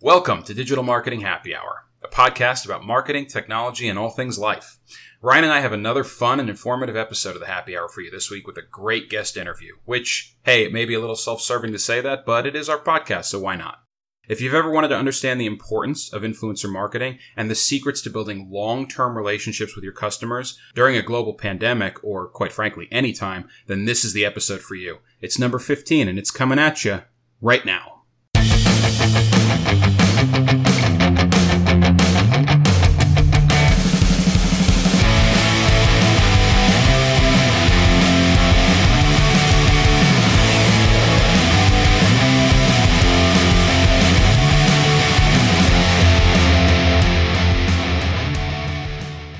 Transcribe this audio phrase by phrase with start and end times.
[0.00, 4.78] Welcome to Digital Marketing Happy Hour, a podcast about marketing, technology, and all things life.
[5.22, 8.10] Ryan and I have another fun and informative episode of the Happy Hour for you
[8.10, 11.40] this week with a great guest interview, which, hey, it may be a little self
[11.40, 13.84] serving to say that, but it is our podcast, so why not?
[14.28, 18.10] If you've ever wanted to understand the importance of influencer marketing and the secrets to
[18.10, 23.48] building long-term relationships with your customers during a global pandemic, or quite frankly, any time,
[23.68, 24.98] then this is the episode for you.
[25.20, 27.02] It's number 15 and it's coming at you
[27.40, 27.93] right now.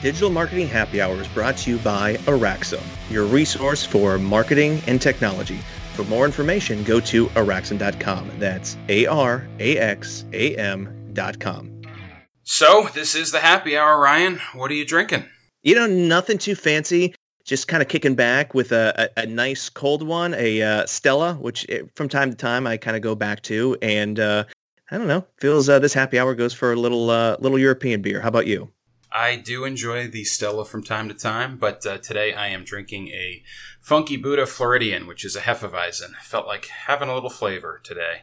[0.05, 5.01] Digital Marketing Happy Hour is brought to you by Araxam, your resource for marketing and
[5.01, 5.61] technology.
[5.95, 8.33] For more information, go to araxam.com.
[8.39, 9.43] That's A-R-A-X-A-M.com.
[12.43, 14.41] So, this is the happy hour, Ryan.
[14.53, 15.25] What are you drinking?
[15.63, 17.15] You know, nothing too fancy.
[17.47, 21.33] Just kind of kicking back with a, a, a nice cold one, a uh, Stella,
[21.37, 23.75] which it, from time to time I kind of go back to.
[23.81, 24.45] And uh,
[24.91, 28.03] I don't know, feels uh, this happy hour goes for a little uh, little European
[28.03, 28.21] beer.
[28.21, 28.71] How about you?
[29.15, 33.09] I do enjoy the Stella from time to time, but uh, today I am drinking
[33.09, 33.45] a
[33.81, 36.17] Funky Buddha Floridian, which is a Hefeweizen.
[36.17, 38.23] Felt like having a little flavor today.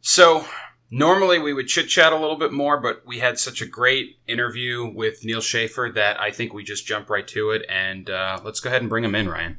[0.00, 0.44] So,
[0.90, 4.16] normally we would chit chat a little bit more, but we had such a great
[4.26, 7.64] interview with Neal Schaffer that I think we just jump right to it.
[7.68, 9.58] And uh, let's go ahead and bring him in, Ryan.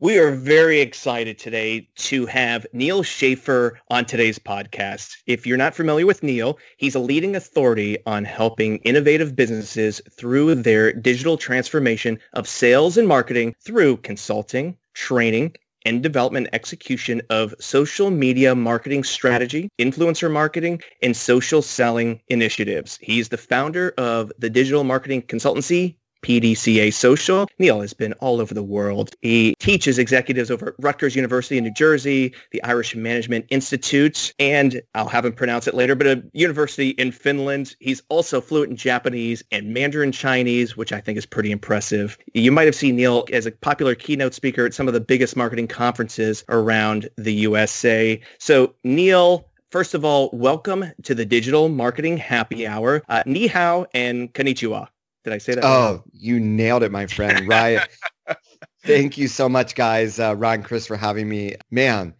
[0.00, 5.16] We are very excited today to have Neal Schaffer on today's podcast.
[5.26, 10.54] If you're not familiar with Neal, he's a leading authority on helping innovative businesses through
[10.54, 18.12] their digital transformation of sales and marketing through consulting, training, and development execution of social
[18.12, 23.00] media marketing strategy, influencer marketing, and social selling initiatives.
[23.02, 27.48] He's the founder of the digital marketing consultancy PDCA Social.
[27.58, 29.14] Neal has been all over the world.
[29.22, 34.80] He teaches executives over at Rutgers University in New Jersey, the Irish Management Institute, and
[34.94, 37.76] I'll have him pronounce it later, but a university in Finland.
[37.80, 42.18] He's also fluent in Japanese and Mandarin Chinese, which I think is pretty impressive.
[42.34, 45.36] You might have seen Neal as a popular keynote speaker at some of the biggest
[45.36, 48.20] marketing conferences around the USA.
[48.38, 53.02] So Neil, First of all, welcome to the Digital Marketing Happy Hour.
[53.10, 54.88] Uh, ni hao and konnichiwa.
[55.28, 55.64] Did I say that?
[55.64, 56.00] Oh, right?
[56.14, 57.46] you nailed it, my friend.
[57.46, 57.86] Right.
[58.84, 60.18] Thank you so much, guys.
[60.18, 61.56] Uh, Ron, Chris, for having me.
[61.70, 62.14] Man,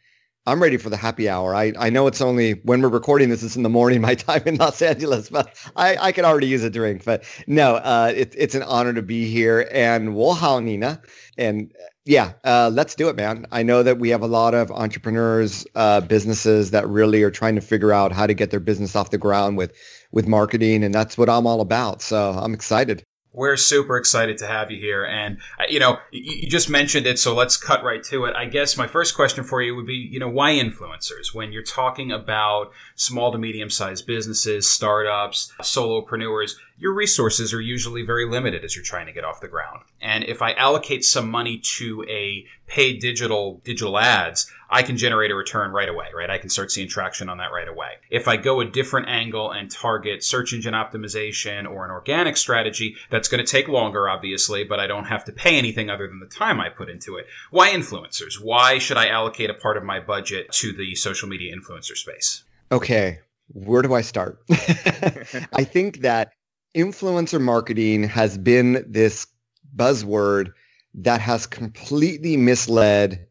[0.44, 1.54] I'm ready for the happy hour.
[1.54, 4.42] I, I know it's only when we're recording this, it's in the morning, my time
[4.44, 7.02] in Los Angeles, but I, I could already use a drink.
[7.02, 9.66] But no, uh, it, it's an honor to be here.
[9.72, 11.00] And wohao, Nina.
[11.38, 11.72] And
[12.04, 13.46] yeah, uh, let's do it, man.
[13.52, 17.54] I know that we have a lot of entrepreneurs, uh, businesses that really are trying
[17.54, 19.72] to figure out how to get their business off the ground with
[20.10, 22.02] with marketing, and that's what I'm all about.
[22.02, 23.02] So I'm excited.
[23.30, 25.04] We're super excited to have you here.
[25.04, 28.34] And, uh, you know, you just mentioned it, so let's cut right to it.
[28.34, 31.34] I guess my first question for you would be, you know, why influencers?
[31.34, 38.02] When you're talking about small to medium sized businesses, startups, solopreneurs, your resources are usually
[38.02, 39.82] very limited as you're trying to get off the ground.
[40.00, 45.30] And if I allocate some money to a paid digital digital ads, I can generate
[45.30, 46.28] a return right away, right?
[46.28, 47.92] I can start seeing traction on that right away.
[48.10, 52.94] If I go a different angle and target search engine optimization or an organic strategy,
[53.10, 56.20] that's going to take longer, obviously, but I don't have to pay anything other than
[56.20, 57.26] the time I put into it.
[57.50, 58.34] Why influencers?
[58.42, 62.44] Why should I allocate a part of my budget to the social media influencer space?
[62.70, 64.38] Okay, where do I start?
[64.50, 66.32] I think that
[66.76, 69.26] influencer marketing has been this
[69.74, 70.52] buzzword
[70.94, 73.26] that has completely misled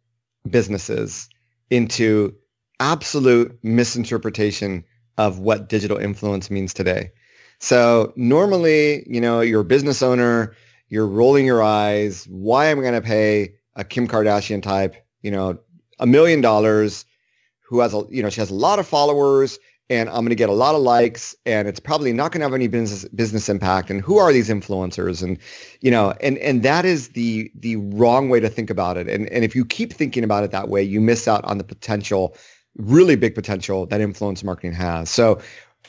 [0.48, 1.30] businesses
[1.70, 2.34] into
[2.80, 4.84] absolute misinterpretation
[5.18, 7.12] of what digital influence means today.
[7.60, 10.56] So normally, you know, you're a business owner,
[10.90, 12.28] you're rolling your eyes.
[12.30, 15.58] Why am I going to pay a Kim Kardashian type, you know,
[16.00, 17.06] a million dollars
[17.62, 20.36] who has a, you know, she has a lot of followers and I'm going to
[20.36, 23.50] get a lot of likes and it's probably not going to have any business business
[23.50, 25.24] impact and who are these influencers?
[25.24, 25.38] And
[25.82, 29.08] you know and and that is the the wrong way to think about it.
[29.08, 31.64] And and if you keep thinking about it that way you miss out on the
[31.64, 32.36] potential
[32.78, 35.10] really big potential that influence marketing has.
[35.10, 35.42] So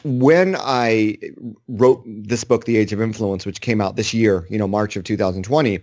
[0.05, 1.19] when I
[1.67, 4.97] wrote this book The Age of Influence which came out this year you know March
[4.97, 5.81] of 2020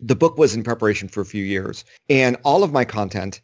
[0.00, 1.84] the book was in preparation for a few years.
[2.10, 3.40] And all of my content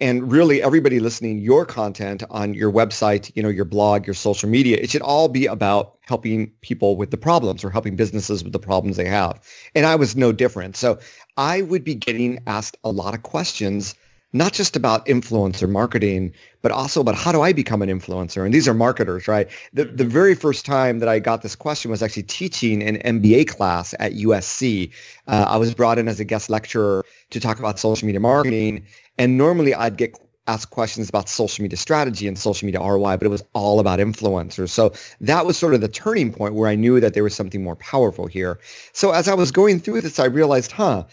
[0.00, 4.48] and really everybody listening your content on your website you know your blog your social
[4.48, 8.52] media it should all be about helping people with the problems or helping businesses with
[8.52, 9.40] the problems they have
[9.74, 10.98] and i was no different so
[11.36, 13.94] i would be getting asked a lot of questions
[14.32, 16.32] not just about influencer marketing,
[16.62, 18.44] but also about how do I become an influencer?
[18.44, 19.48] And these are marketers, right?
[19.74, 23.48] The, the very first time that I got this question was actually teaching an MBA
[23.48, 24.90] class at USC.
[25.26, 28.84] Uh, I was brought in as a guest lecturer to talk about social media marketing.
[29.18, 30.18] And normally I'd get
[30.48, 34.00] asked questions about social media strategy and social media ROI, but it was all about
[34.00, 34.70] influencers.
[34.70, 37.62] So that was sort of the turning point where I knew that there was something
[37.62, 38.58] more powerful here.
[38.92, 41.04] So as I was going through this, I realized, huh,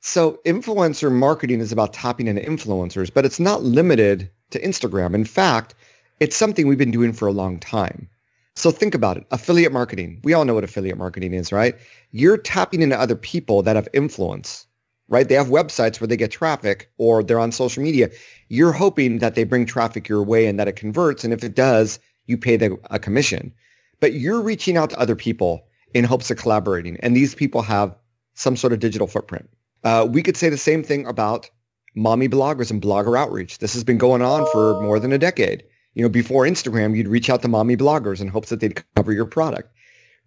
[0.00, 5.14] so influencer marketing is about tapping into influencers, but it's not limited to Instagram.
[5.14, 5.74] In fact,
[6.20, 8.08] it's something we've been doing for a long time.
[8.54, 9.24] So think about it.
[9.30, 10.20] Affiliate marketing.
[10.22, 11.74] We all know what affiliate marketing is, right?
[12.12, 14.66] You're tapping into other people that have influence,
[15.08, 15.28] right?
[15.28, 18.10] They have websites where they get traffic or they're on social media.
[18.48, 21.24] You're hoping that they bring traffic your way and that it converts.
[21.24, 23.52] And if it does, you pay them a commission.
[24.00, 26.96] But you're reaching out to other people in hopes of collaborating.
[27.00, 27.94] And these people have
[28.34, 29.48] some sort of digital footprint.
[29.84, 31.48] Uh, we could say the same thing about
[31.94, 33.58] mommy bloggers and blogger outreach.
[33.58, 35.62] This has been going on for more than a decade.
[35.94, 39.12] You know, before Instagram, you'd reach out to mommy bloggers in hopes that they'd cover
[39.12, 39.73] your product.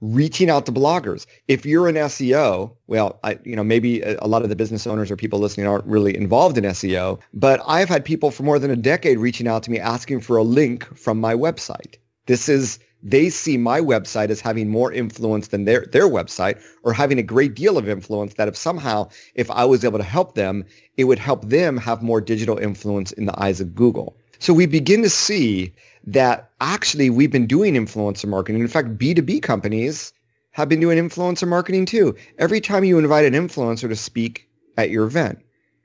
[0.01, 1.25] Reaching out to bloggers.
[1.47, 4.85] If you're an SEO, well, I, you know, maybe a, a lot of the business
[4.85, 8.59] owners or people listening aren't really involved in SEO, but I've had people for more
[8.59, 11.95] than a decade reaching out to me asking for a link from my website.
[12.27, 16.93] This is they see my website as having more influence than their, their website or
[16.93, 20.35] having a great deal of influence that if somehow, if I was able to help
[20.35, 20.65] them,
[20.97, 24.17] it would help them have more digital influence in the eyes of Google.
[24.39, 25.73] So we begin to see
[26.07, 28.62] that actually we've been doing influencer marketing.
[28.62, 30.13] In fact, B2B companies
[30.51, 32.15] have been doing influencer marketing too.
[32.39, 35.39] Every time you invite an influencer to speak at your event,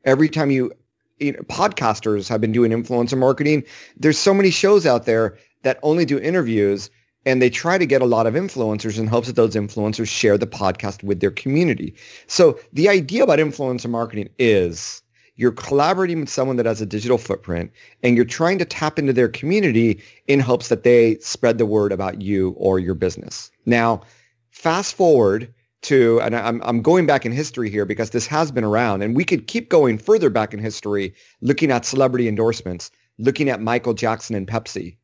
[0.04, 0.72] every time you,
[1.18, 3.64] you know, podcasters have been doing influencer marketing.
[3.96, 6.88] There's so many shows out there that only do interviews
[7.26, 10.36] and they try to get a lot of influencers in hopes that those influencers share
[10.36, 11.94] the podcast with their community.
[12.26, 15.01] So the idea about influencer marketing is
[15.36, 17.70] you're collaborating with someone that has a digital footprint
[18.02, 21.92] and you're trying to tap into their community in hopes that they spread the word
[21.92, 23.50] about you or your business.
[23.64, 24.02] Now,
[24.50, 25.52] fast forward
[25.82, 29.16] to, and I'm, I'm going back in history here because this has been around and
[29.16, 33.94] we could keep going further back in history looking at celebrity endorsements, looking at Michael
[33.94, 34.96] Jackson and Pepsi,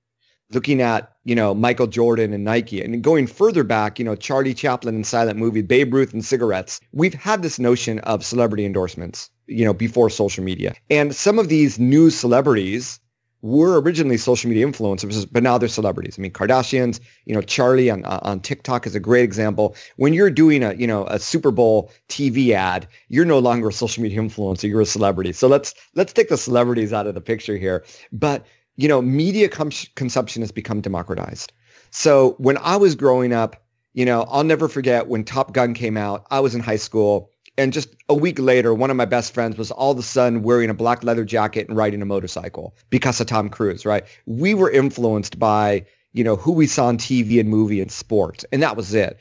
[0.52, 4.54] looking at, you know, Michael Jordan and Nike and going further back, you know, Charlie
[4.54, 6.80] Chaplin and silent movie, Babe Ruth and cigarettes.
[6.92, 10.74] We've had this notion of celebrity endorsements, you know, before social media.
[10.90, 13.00] And some of these new celebrities
[13.42, 16.16] were originally social media influencers, but now they're celebrities.
[16.18, 19.76] I mean, Kardashians, you know, Charli on uh, on TikTok is a great example.
[19.96, 23.72] When you're doing a, you know, a Super Bowl TV ad, you're no longer a
[23.72, 25.32] social media influencer, you're a celebrity.
[25.32, 27.84] So let's let's take the celebrities out of the picture here.
[28.12, 28.44] But
[28.78, 31.52] you know, media com- consumption has become democratized.
[31.90, 35.96] So when I was growing up, you know, I'll never forget when Top Gun came
[35.96, 36.26] out.
[36.30, 37.30] I was in high school.
[37.58, 40.44] And just a week later, one of my best friends was all of a sudden
[40.44, 44.04] wearing a black leather jacket and riding a motorcycle because of Tom Cruise, right?
[44.26, 48.44] We were influenced by, you know, who we saw on TV and movie and sports.
[48.52, 49.18] And that was it.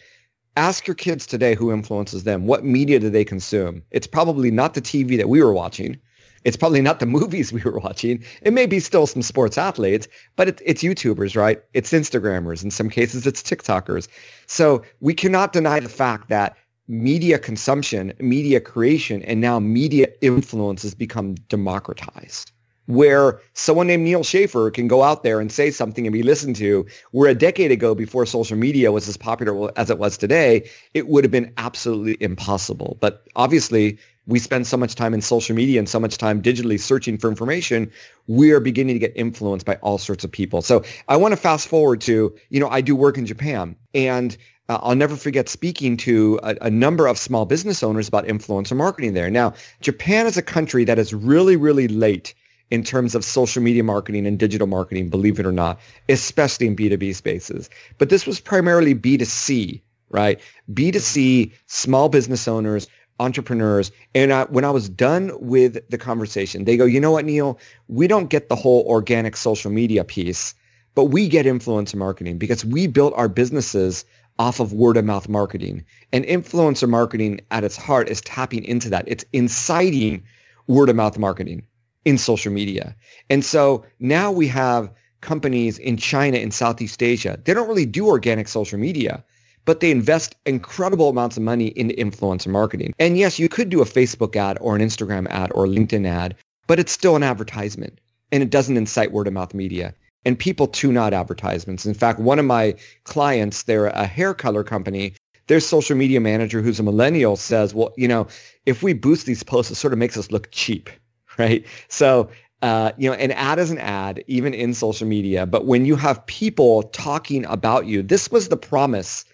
[0.55, 2.45] Ask your kids today who influences them.
[2.45, 3.81] What media do they consume?
[3.89, 5.99] It's probably not the TV that we were watching.
[6.47, 8.23] It's probably not the movies we were watching.
[8.41, 10.07] It may be still some sports athletes,
[10.37, 11.61] but it, it's YouTubers, right?
[11.73, 12.63] It's Instagrammers.
[12.63, 14.07] In some cases, it's TikTokers.
[14.45, 16.55] So we cannot deny the fact that
[16.87, 22.53] media consumption, media creation, and now media influence has become democratized
[22.87, 26.55] where someone named Neal Schaffer can go out there and say something and be listened
[26.55, 30.69] to, where a decade ago, before social media was as popular as it was today,
[30.93, 32.97] it would have been absolutely impossible.
[33.01, 36.79] But obviously, we spend so much time in social media and so much time digitally
[36.79, 37.89] searching for information,
[38.27, 40.61] we are beginning to get influenced by all sorts of people.
[40.61, 44.37] So I want to fast forward to, you know, I do work in Japan and
[44.69, 48.75] uh, I'll never forget speaking to a, a, number of small business owners about influencer
[48.75, 49.29] marketing there.
[49.29, 52.35] Now, Japan is a country that is really, really late
[52.69, 55.79] in terms of social media marketing and digital marketing, believe it or not,
[56.09, 57.69] especially in B2B spaces.
[57.97, 60.37] But this was primarily B2C, right?
[60.73, 62.87] B2C, small business owners
[63.19, 63.91] entrepreneurs.
[64.13, 67.59] And I, when I was done with the conversation, they go, you know what, Neal,
[67.87, 70.53] we don't get the whole organic social media piece,
[70.95, 74.05] but we get influencer marketing because we built our businesses
[74.39, 75.83] off of word of mouth marketing.
[76.13, 79.05] And influencer marketing at its heart is tapping into that.
[79.07, 80.23] It's inciting
[80.67, 81.65] word of mouth marketing
[82.05, 82.95] in social media.
[83.29, 87.39] And so now we have companies in China and Southeast Asia.
[87.43, 89.23] They don't really do organic social media
[89.67, 92.93] but they invest incredible amounts of money into influencer marketing.
[92.99, 96.07] And yes, you could do a Facebook ad or an Instagram ad or a LinkedIn
[96.07, 96.35] ad,
[96.67, 97.99] but it's still an advertisement
[98.31, 99.93] and it doesn't incite word of mouth media.
[100.23, 101.85] And people tune out advertisements.
[101.85, 105.13] In fact, one of my clients, they're a hair color company.
[105.47, 108.25] Their social media manager, who's a millennial, says, well, you know,
[108.65, 110.89] if we boost these posts, it sort of makes us look cheap,
[111.37, 111.65] right?
[111.89, 112.29] So,
[112.61, 115.45] uh, you know, an ad is an ad, even in social media.
[115.45, 119.25] But when you have people talking about you, this was the promise.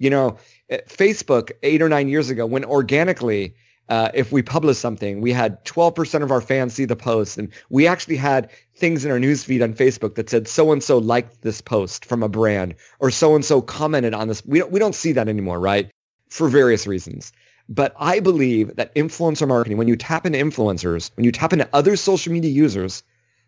[0.00, 0.36] You know,
[0.70, 3.54] eh, Facebook eight or nine years ago, when organically,
[3.90, 7.36] uh, if we published something, we had 12% of our fans see the post.
[7.36, 11.60] And we actually had things in our newsfeed on Facebook that said so-and-so liked this
[11.60, 14.44] post from a brand or so-and-so commented on this.
[14.46, 15.90] We don't, we don't see that anymore, right?
[16.28, 17.32] For various reasons.
[17.68, 21.68] But I believe that influencer marketing, when you tap into influencers, when you tap into
[21.72, 23.02] other social media users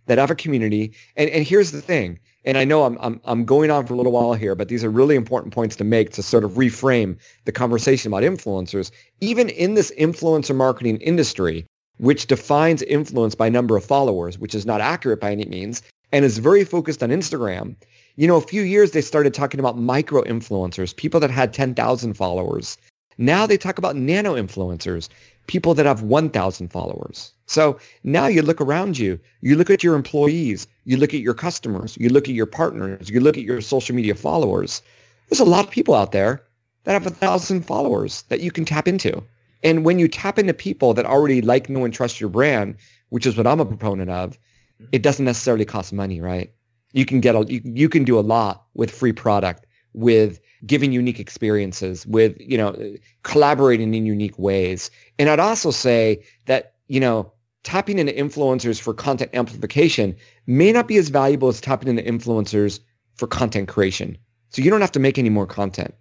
[0.07, 3.45] that have a community, and, and here's the thing, and I know I'm, I'm, I'm
[3.45, 6.11] going on for a little while here, but these are really important points to make
[6.11, 8.91] to sort of reframe the conversation about influencers.
[9.21, 11.65] Even in this influencer marketing industry,
[11.99, 16.25] which defines influence by number of followers, which is not accurate by any means, and
[16.25, 17.77] is very focused on Instagram.
[18.17, 22.15] You know, a few years they started talking about micro influencers, people that had 10,000
[22.15, 22.77] followers.
[23.19, 25.09] Now they talk about nano influencers,
[25.47, 27.33] people that have 1,000 followers.
[27.47, 31.35] So now you look around you, you look at your employees, you look at your
[31.35, 34.83] customers, you look at your partners, you look at your social media followers.
[35.29, 36.43] There's a lot of people out there
[36.85, 39.23] that have a thousand followers that you can tap into.
[39.63, 42.77] And when you tap into people that already like, know, and trust your brand,
[43.11, 44.87] which is what I'm a proponent of, mm-hmm.
[44.93, 46.53] it doesn't necessarily cost money, right?
[46.93, 50.93] You can get a, you, you can do a lot with free product, with giving
[50.93, 52.77] unique experiences, with, you know,
[53.23, 54.91] collaborating in unique ways.
[55.19, 60.89] And I'd also say that, you know, tapping into influencers for content amplification may not
[60.89, 62.81] be as valuable as tapping into influencers
[63.15, 64.17] for content creation.
[64.51, 65.95] So you don't have to make any more content.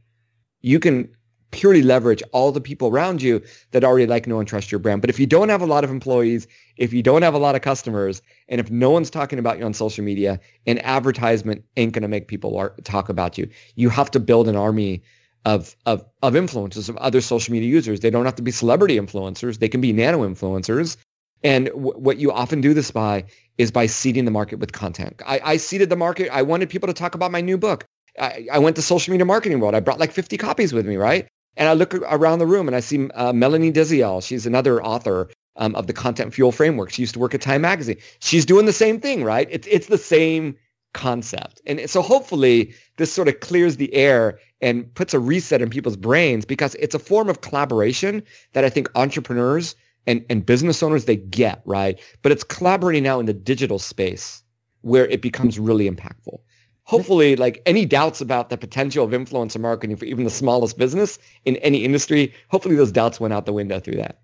[0.62, 1.10] You can
[1.51, 5.01] purely leverage all the people around you that already like, know, and trust your brand.
[5.01, 7.55] But if you don't have a lot of employees, if you don't have a lot
[7.55, 11.93] of customers, and if no one's talking about you on social media, an advertisement ain't
[11.93, 13.50] going to make people talk about you.
[13.75, 15.03] You have to build an army
[15.45, 18.00] of, of, of influencers, of other social media users.
[18.00, 19.60] They don't have to be celebrity influencers.
[19.60, 20.98] They can be nano influencers.
[21.43, 23.25] And w- what you often do this by
[23.62, 25.22] is by seeding the market with content.
[25.25, 26.30] I, I seeded the market.
[26.32, 27.86] I wanted people to talk about my new book.
[28.20, 29.75] I, I went to social media marketing world.
[29.75, 31.27] I brought like 50 copies with me, right?
[31.58, 34.24] And I look around the room and I see uh, Melanie Deziel.
[34.24, 36.91] She's another author um, of the Content Fuel Framework.
[36.91, 37.98] She used to work at Time Magazine.
[38.20, 39.48] She's doing the same thing, right?
[39.51, 40.56] It's it's the same
[40.94, 41.62] concept.
[41.65, 45.98] And so hopefully this sort of clears the air and puts a reset in people's
[45.98, 49.75] brains because it's a form of collaboration that I think entrepreneurs
[50.08, 52.00] and, and business owners, they get, right?
[52.22, 54.43] But it's collaborating now in the digital space
[54.81, 56.39] where it becomes really impactful
[56.84, 61.20] hopefully like any doubts about the potential of influencer marketing for even the smallest business
[61.46, 64.20] in any industry, hopefully those doubts went out the window through that.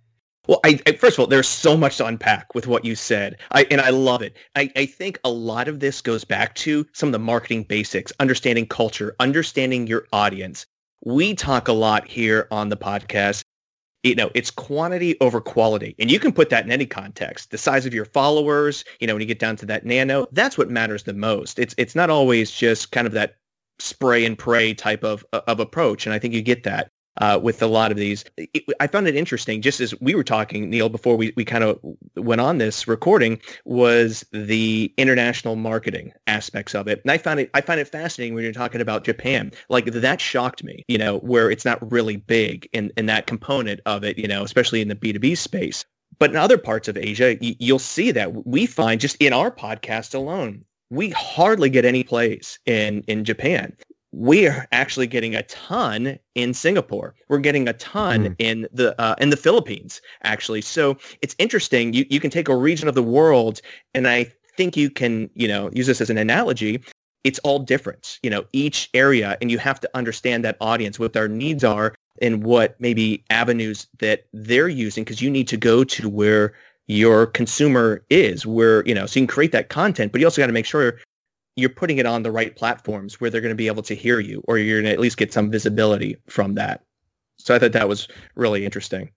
[0.47, 3.37] Well, I, I, first of all, there's so much to unpack with what you said,
[3.51, 4.35] I, and I love it.
[4.55, 8.13] I, I think a lot of this goes back to some of the marketing basics,
[8.19, 10.65] understanding culture, understanding your audience.
[11.05, 13.43] We talk a lot here on the podcast
[14.03, 15.95] you know, it's quantity over quality.
[15.99, 17.51] And you can put that in any context.
[17.51, 20.57] The size of your followers, you know, when you get down to that nano, that's
[20.57, 21.59] what matters the most.
[21.59, 23.35] It's it's not always just kind of that
[23.79, 26.05] spray and pray type of of approach.
[26.05, 28.23] And I think you get that uh, with a lot of these.
[28.37, 31.63] It, I found it interesting, just as we were talking, Neal, before we, we kind
[31.63, 31.79] of
[32.15, 37.01] went on this recording, was the international marketing aspects of it.
[37.03, 39.51] And I found it I find it fascinating when you're talking about Japan.
[39.69, 43.79] Like that shocked me, you know, where it's not really big in, in that component
[43.85, 45.85] of it, you know, especially in the B2B space.
[46.19, 50.15] But in other parts of Asia, you'll see that we find just in our podcast
[50.15, 53.75] alone, we hardly get any plays in in Japan
[54.11, 57.13] we're actually getting a ton in Singapore.
[57.27, 58.35] We're getting a ton mm.
[58.39, 60.61] in the uh, in the Philippines, actually.
[60.61, 61.93] So it's interesting.
[61.93, 63.61] You you can take a region of the world,
[63.93, 66.83] and I think you can you know use this as an analogy.
[67.23, 71.11] It's all different, you know, each area, and you have to understand that audience, what
[71.11, 75.83] their needs are, and what maybe avenues that they're using, because you need to go
[75.83, 76.53] to where
[76.87, 80.41] your consumer is, where you know, so you can create that content, but you also
[80.41, 80.99] got to make sure
[81.57, 84.19] you're putting it on the right platforms where they're going to be able to hear
[84.19, 86.83] you or you're going to at least get some visibility from that.
[87.37, 89.09] So I thought that was really interesting.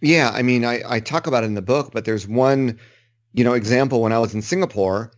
[0.00, 2.78] Yeah, I mean, I, I talk about it in the book, but there's one,
[3.34, 5.12] you know, example when I was in Singapore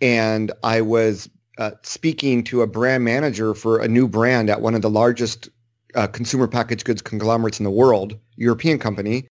[0.00, 4.74] and I was uh, speaking to a brand manager for a new brand at one
[4.74, 5.48] of the largest
[5.94, 9.26] uh, consumer packaged goods conglomerates in the world, European company.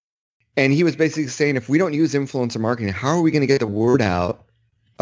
[0.57, 3.41] And he was basically saying, if we don't use influencer marketing, how are we going
[3.41, 4.42] to get the word out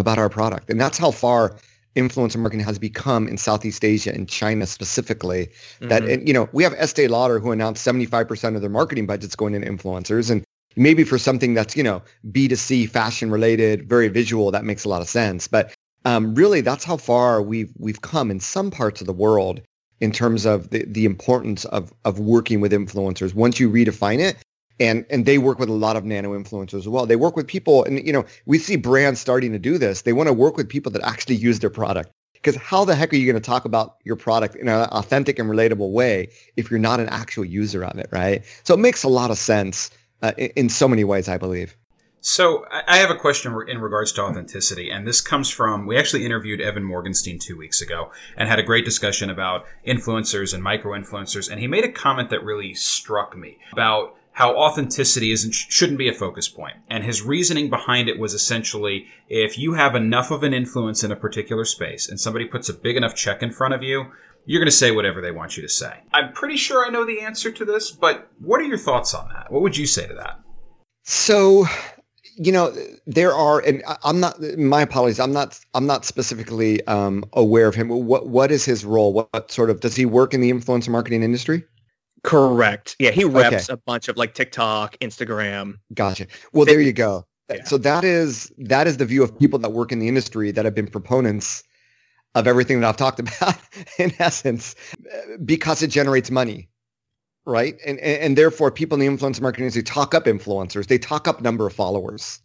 [0.01, 0.69] about our product.
[0.69, 1.55] And that's how far
[1.95, 5.47] influencer marketing has become in Southeast Asia and China specifically.
[5.47, 5.87] Mm-hmm.
[5.87, 9.35] That and, you know we have Estee Lauder who announced 75% of their marketing budgets
[9.35, 10.43] going into influencers, and
[10.75, 15.01] maybe for something that's you know B2C fashion related, very visual, that makes a lot
[15.01, 15.47] of sense.
[15.47, 15.73] But
[16.05, 19.61] um, really, that's how far we've we've come in some parts of the world
[19.99, 23.33] in terms of the, the importance of of working with influencers.
[23.33, 24.37] Once you redefine it,
[24.81, 27.05] and and they work with a lot of nano influencers as well.
[27.05, 30.01] They work with people, and you know, we see brands starting to do this.
[30.01, 32.11] They want to work with people that actually use their product.
[32.33, 35.37] Because how the heck are you going to talk about your product in an authentic
[35.37, 38.43] and relatable way if you're not an actual user of it, right?
[38.63, 39.91] So it makes a lot of sense
[40.23, 41.77] uh, in, in so many ways, I believe.
[42.19, 46.25] So I have a question in regards to authenticity, and this comes from we actually
[46.25, 50.91] interviewed Evan Morgenstein two weeks ago and had a great discussion about influencers and micro
[50.97, 55.99] influencers, and he made a comment that really struck me about how authenticity isn't shouldn't
[55.99, 56.77] be a focus point.
[56.89, 61.11] And his reasoning behind it was essentially if you have enough of an influence in
[61.11, 64.07] a particular space and somebody puts a big enough check in front of you,
[64.47, 65.99] you're going to say whatever they want you to say.
[66.11, 69.29] I'm pretty sure I know the answer to this, but what are your thoughts on
[69.29, 69.51] that?
[69.51, 70.39] What would you say to that?
[71.03, 71.67] So,
[72.35, 74.41] you know, there are, and I'm not.
[74.57, 75.19] My apologies.
[75.19, 75.59] I'm not.
[75.75, 77.89] I'm not specifically um, aware of him.
[77.89, 79.13] What What is his role?
[79.13, 81.63] What, what sort of does he work in the influencer marketing industry?
[82.23, 82.95] Correct.
[82.99, 83.73] Yeah, he reps okay.
[83.73, 85.77] a bunch of like TikTok, Instagram.
[85.93, 86.27] Gotcha.
[86.53, 87.25] Well, there you go.
[87.49, 87.63] Yeah.
[87.65, 90.63] So that is that is the view of people that work in the industry that
[90.63, 91.63] have been proponents
[92.35, 93.57] of everything that I've talked about
[93.97, 94.75] in essence
[95.11, 96.69] eh, because it generates money.
[97.45, 97.75] Right?
[97.85, 100.87] And and, and therefore people in the influencer marketing industry talk up influencers.
[100.87, 102.39] They talk up number of followers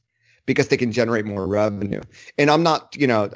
[0.47, 2.00] because they can generate more revenue.
[2.38, 3.29] And I'm not, you know,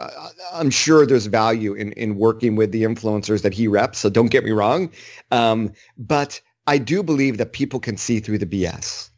[0.52, 3.98] I'm sure there's value in, in working with the influencers that he reps.
[3.98, 4.90] So don't get me wrong.
[5.30, 9.10] Um, but I do believe that people can see through the BS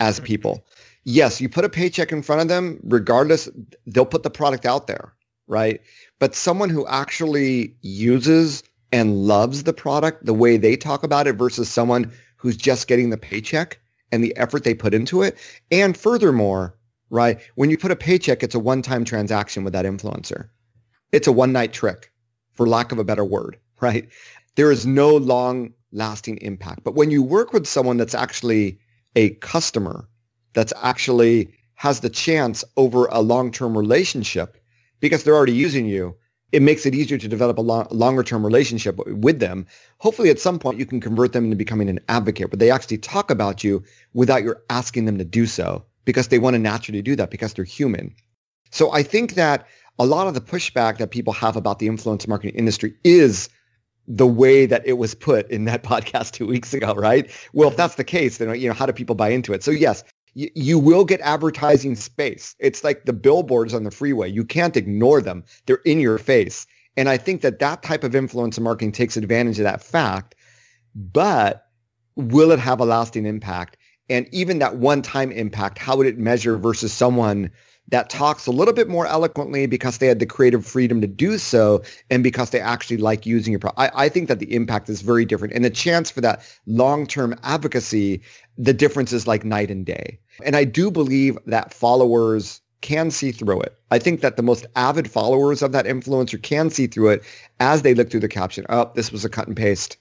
[0.00, 0.26] as mm-hmm.
[0.26, 0.66] people.
[1.04, 3.48] Yes, you put a paycheck in front of them, regardless,
[3.86, 5.14] they'll put the product out there,
[5.46, 5.80] right?
[6.18, 11.34] But someone who actually uses and loves the product the way they talk about it
[11.34, 13.78] versus someone who's just getting the paycheck
[14.12, 15.36] and the effort they put into it.
[15.70, 16.74] And furthermore,
[17.10, 17.40] right?
[17.54, 20.48] When you put a paycheck, it's a one-time transaction with that influencer.
[21.12, 22.12] It's a one-night trick,
[22.52, 24.08] for lack of a better word, right?
[24.56, 26.84] There is no long-lasting impact.
[26.84, 28.78] But when you work with someone that's actually
[29.16, 30.08] a customer,
[30.52, 34.56] that's actually has the chance over a long-term relationship
[35.00, 36.16] because they're already using you,
[36.50, 39.66] it makes it easier to develop a long, longer term relationship with them.
[39.98, 42.98] Hopefully at some point you can convert them into becoming an advocate where they actually
[42.98, 43.82] talk about you
[44.14, 47.52] without you asking them to do so because they want to naturally do that because
[47.52, 48.14] they're human.
[48.70, 49.66] So I think that
[49.98, 53.50] a lot of the pushback that people have about the influence marketing industry is
[54.06, 57.30] the way that it was put in that podcast two weeks ago, right?
[57.52, 59.62] Well, if that's the case, then you know how do people buy into it?
[59.62, 62.56] So yes, you, you will get advertising space.
[62.58, 64.30] It's like the billboards on the freeway.
[64.30, 65.44] You can't ignore them.
[65.66, 66.66] They're in your face.
[66.96, 70.36] And I think that that type of influencer marketing takes advantage of that fact.
[70.94, 71.66] But
[72.16, 73.76] will it have a lasting impact?
[74.10, 77.50] And even that one-time impact, how would it measure versus someone
[77.90, 81.38] that talks a little bit more eloquently because they had the creative freedom to do
[81.38, 83.80] so and because they actually like using your product.
[83.80, 85.54] I, I think that the impact is very different.
[85.54, 88.20] And the chance for that long-term advocacy,
[88.58, 90.18] the difference is like night and day.
[90.44, 93.76] And I do believe that followers can see through it.
[93.90, 97.22] I think that the most avid followers of that influencer can see through it
[97.58, 98.66] as they look through the caption.
[98.68, 99.96] Oh, this was a cut and paste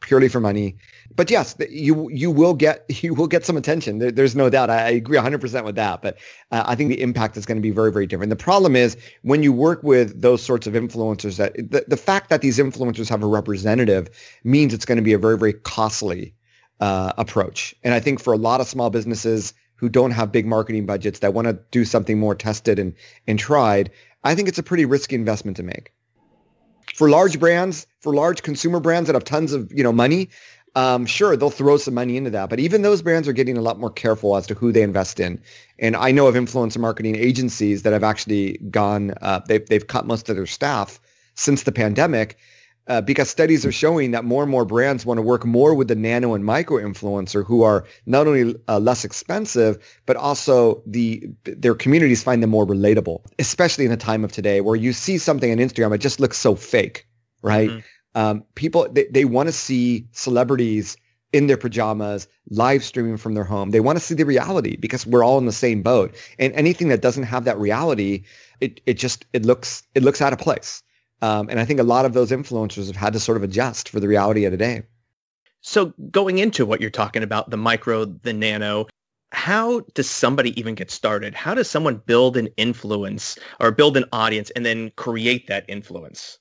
[0.00, 0.76] purely for money.
[1.14, 3.98] But yes, you you will get you will get some attention.
[3.98, 4.70] There, there's no doubt.
[4.70, 6.02] I, agree 100% with that.
[6.02, 6.18] But
[6.50, 8.30] uh, I think the impact is going to be very very different.
[8.30, 12.30] The problem is when you work with those sorts of influencers that the, the fact
[12.30, 14.08] that these influencers have a representative
[14.44, 16.34] means it's going to be a very very costly
[16.80, 17.74] uh, approach.
[17.82, 21.20] And I think for a lot of small businesses who don't have big marketing budgets
[21.20, 22.94] that want to do something more tested and
[23.26, 23.90] and tried,
[24.24, 25.92] I think it's a pretty risky investment to make
[26.98, 30.28] for large brands, for large consumer brands that have tons of you know money,
[30.74, 32.50] um, sure they'll throw some money into that.
[32.50, 35.20] But even those brands are getting a lot more careful as to who they invest
[35.20, 35.40] in.
[35.78, 40.06] And I know of influencer marketing agencies that have actually gone, uh, they've they've cut
[40.06, 40.98] most of their staff
[41.36, 42.36] since the pandemic
[42.88, 45.88] uh, because studies are showing that more and more brands want to work more with
[45.88, 51.28] the nano and micro influencer who are not only uh, less expensive, but also the
[51.44, 55.18] their communities find them more relatable, especially in the time of today where you see
[55.18, 57.06] something on Instagram, it just looks so fake,
[57.42, 57.70] right?
[57.70, 57.80] Mm-hmm.
[58.14, 60.96] Um, people, they, they want to see celebrities
[61.32, 63.70] in their pajamas, live streaming from their home.
[63.70, 66.16] They want to see the reality because we're all in the same boat.
[66.38, 68.24] And anything that doesn't have that reality,
[68.60, 70.82] it, it just, it looks, it looks out of place.
[71.22, 73.88] Um, and I think a lot of those influencers have had to sort of adjust
[73.88, 74.82] for the reality of today.
[75.60, 78.86] So going into what you're talking about, the micro, the nano,
[79.32, 81.34] how does somebody even get started?
[81.34, 86.38] How does someone build an influence or build an audience and then create that influence?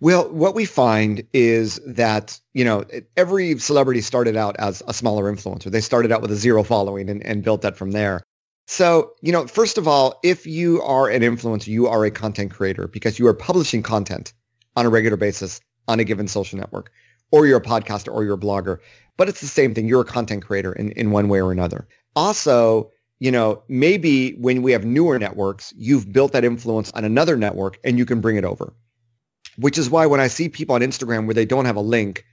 [0.00, 2.84] Well, what we find is that, you know,
[3.16, 5.70] every celebrity started out as a smaller influencer.
[5.70, 8.22] They started out with a zero following and, and built that from there.
[8.66, 12.50] So, you know, first of all, if you are an influencer, you are a content
[12.50, 14.32] creator because you are publishing content
[14.74, 16.90] on a regular basis on a given social network.
[17.32, 18.78] or you're a podcaster or you're a blogger.
[19.16, 19.88] But it's the same thing.
[19.88, 21.88] You're a content creator in, in one way or another.
[22.14, 27.36] Also, you know, maybe when we have newer networks, you've built that influence on another
[27.36, 28.72] network and you can bring it over.
[29.56, 32.24] Which is why when I see people on Instagram where they don't have a link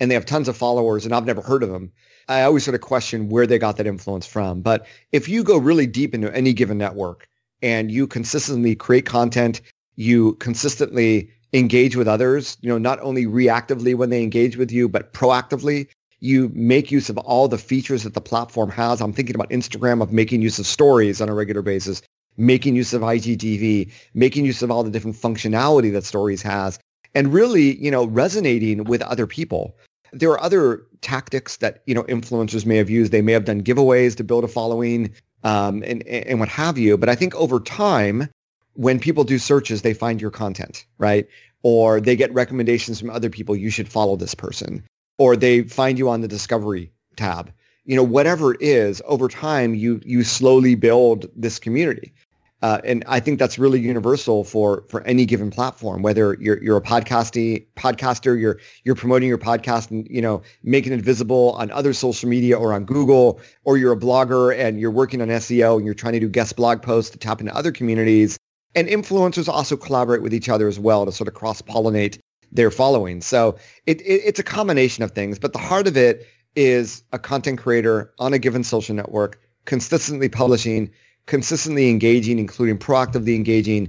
[0.00, 1.92] and they have tons of followers and I've never heard of them,
[2.28, 4.62] I always sort of question where they got that influence from.
[4.62, 7.28] But if you go really deep into any given network
[7.62, 9.60] and you consistently create content,
[9.96, 14.88] you consistently engage with others, you know, not only reactively when they engage with you,
[14.88, 15.88] but proactively,
[16.20, 19.00] you make use of all the features that the platform has.
[19.00, 22.02] I'm thinking about Instagram of making use of stories on a regular basis,
[22.36, 26.78] making use of IGTV, making use of all the different functionality that stories has,
[27.14, 29.76] and really, you know, resonating with other people.
[30.12, 33.12] There are other tactics that, you know, influencers may have used.
[33.12, 35.12] They may have done giveaways to build a following
[35.44, 36.96] um, and, and what have you.
[36.98, 38.28] But I think over time,
[38.74, 41.26] when people do searches, they find your content, right?
[41.62, 43.56] Or they get recommendations from other people.
[43.56, 44.82] You should follow this person
[45.20, 47.52] or they find you on the discovery tab.
[47.84, 52.14] You know, whatever it is, over time you you slowly build this community.
[52.62, 56.02] Uh, and I think that's really universal for for any given platform.
[56.02, 60.92] Whether you're you're a podcasting podcaster, you're you're promoting your podcast and you know making
[60.92, 64.90] it visible on other social media or on Google, or you're a blogger and you're
[64.90, 67.72] working on SEO and you're trying to do guest blog posts to tap into other
[67.72, 68.38] communities.
[68.74, 72.18] And influencers also collaborate with each other as well to sort of cross pollinate
[72.52, 73.20] their following.
[73.20, 77.18] So it, it, it's a combination of things, but the heart of it is a
[77.18, 80.90] content creator on a given social network, consistently publishing,
[81.30, 83.88] consistently engaging, including proactively engaging.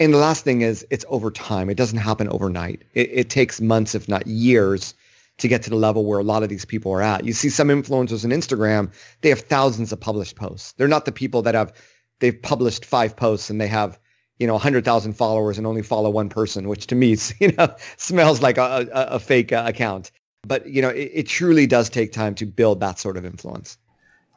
[0.00, 1.70] And the last thing is it's over time.
[1.70, 2.82] It doesn't happen overnight.
[2.94, 4.92] It, it takes months, if not years,
[5.38, 7.24] to get to the level where a lot of these people are at.
[7.24, 10.72] You see some influencers on Instagram, they have thousands of published posts.
[10.72, 11.72] They're not the people that have,
[12.18, 13.98] they've published five posts and they have
[14.40, 18.42] you know 100,000 followers and only follow one person, which to me, you know, smells
[18.42, 20.10] like a, a, a fake uh, account.
[20.44, 23.78] But you know, it, it truly does take time to build that sort of influence.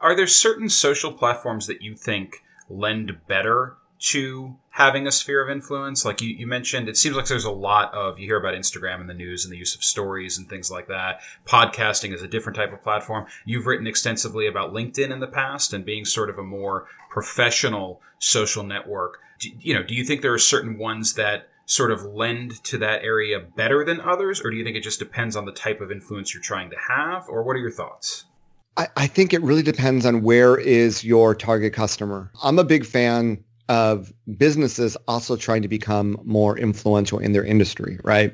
[0.00, 5.50] Are there certain social platforms that you think lend better to having a sphere of
[5.50, 6.04] influence?
[6.04, 9.00] Like you, you, mentioned, it seems like there's a lot of, you hear about Instagram
[9.00, 11.20] in the news and the use of stories and things like that.
[11.46, 13.26] Podcasting is a different type of platform.
[13.44, 18.00] You've written extensively about LinkedIn in the past and being sort of a more professional
[18.18, 22.04] social network do, you know, do you think there are certain ones that sort of
[22.04, 25.46] lend to that area better than others, or do you think it just depends on
[25.46, 28.26] the type of influence you're trying to have, or what are your thoughts?
[28.76, 32.30] I, I think it really depends on where is your target customer.
[32.42, 37.98] I'm a big fan of businesses also trying to become more influential in their industry,
[38.04, 38.32] right?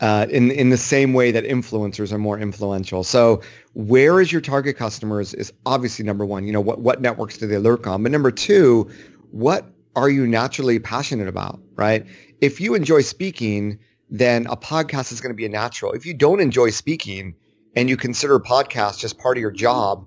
[0.00, 3.04] Uh, in in the same way that influencers are more influential.
[3.04, 3.42] So
[3.74, 6.46] where is your target customers is obviously number one.
[6.46, 8.02] You know what what networks do they lurk on?
[8.02, 8.90] But number two,
[9.30, 12.06] what are you naturally passionate about, right?
[12.40, 15.92] If you enjoy speaking, then a podcast is going to be a natural.
[15.92, 17.34] If you don't enjoy speaking
[17.76, 20.04] and you consider podcasts just part of your job,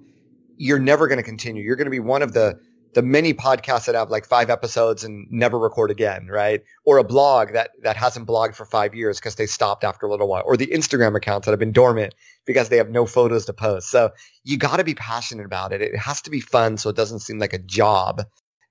[0.58, 1.64] you're never going to continue.
[1.64, 2.60] You're going to be one of the
[2.94, 6.62] the many podcasts that have like five episodes and never record again, right?
[6.86, 10.12] Or a blog that that hasn't blogged for five years because they stopped after a
[10.12, 12.14] little while, or the Instagram accounts that have been dormant
[12.46, 13.90] because they have no photos to post.
[13.90, 14.12] So
[14.44, 15.82] you got to be passionate about it.
[15.82, 18.22] It has to be fun, so it doesn't seem like a job.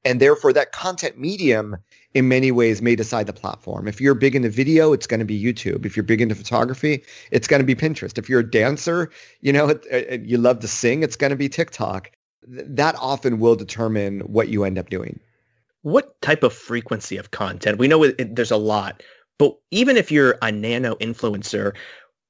[0.05, 1.77] And therefore, that content medium
[2.15, 3.87] in many ways may decide the platform.
[3.87, 5.87] If you're big into video, it's going to be YouTube.
[5.87, 8.19] If you're big into photography, it's going to be Pinterest.
[8.19, 9.11] If you're a dancer,
[9.41, 9.79] you know,
[10.23, 12.11] you love to sing, it's going to be TikTok.
[12.47, 15.21] That often will determine what you end up doing.
[15.83, 17.79] What type of frequency of content?
[17.79, 19.03] We know it, it, there's a lot,
[19.39, 21.75] but even if you're a nano influencer,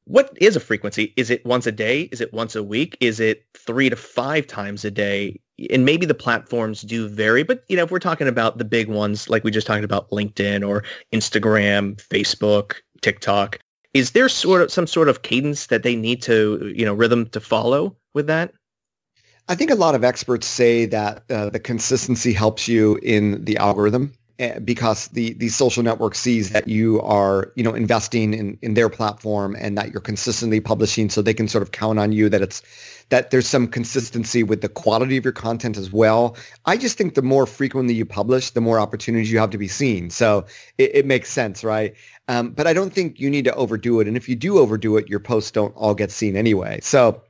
[0.05, 1.13] what is a frequency?
[1.17, 2.03] Is it once a day?
[2.13, 2.97] Is it once a week?
[3.01, 5.41] Is it three to five times a day?
[5.71, 8.89] And maybe the platforms do vary, but you know, if we're talking about the big
[8.89, 13.59] ones, like we just talked about LinkedIn or Instagram, Facebook, TikTok,
[13.95, 17.27] is there sort of some sort of cadence that they need to, you know, rhythm
[17.31, 18.53] to follow with that?
[19.49, 23.57] I think a lot of experts say that uh, the consistency helps you in the
[23.57, 24.13] algorithm.
[24.39, 28.73] Eh, because the the social network sees that you are you know investing in in
[28.73, 32.31] their platform and that you're consistently publishing so they can sort of count on you
[32.31, 32.63] that it's
[33.11, 36.35] that there's some consistency with the quality of your content as well.
[36.65, 39.69] I just think the more frequently you publish the more opportunities you have to be
[39.69, 40.09] seen.
[40.09, 40.47] So
[40.79, 41.95] it, it makes sense right?
[42.29, 44.97] Um, but i don't think you need to overdo it and if you do overdo
[44.97, 46.81] it your posts don't all get seen anyway.
[46.83, 47.23] So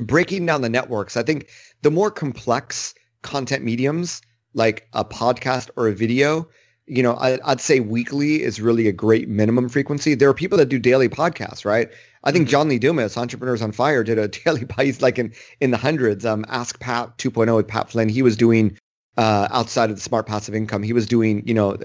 [0.00, 1.48] breaking down the networks i think
[1.82, 4.22] the more complex content mediums
[4.54, 6.48] like a podcast or a video,
[6.86, 10.14] you know, I, would say weekly is really a great minimum frequency.
[10.14, 11.88] There are people that do daily podcasts, right?
[12.24, 12.50] I think mm-hmm.
[12.50, 16.26] John Lee Dumas, Entrepreneurs on Fire, did a daily podcast like in in the hundreds.
[16.26, 18.08] Um, Ask Pat 2.0 with Pat Flynn.
[18.08, 18.76] He was doing
[19.16, 20.82] uh, outside of the Smart Passive Income.
[20.82, 21.76] He was doing, you know,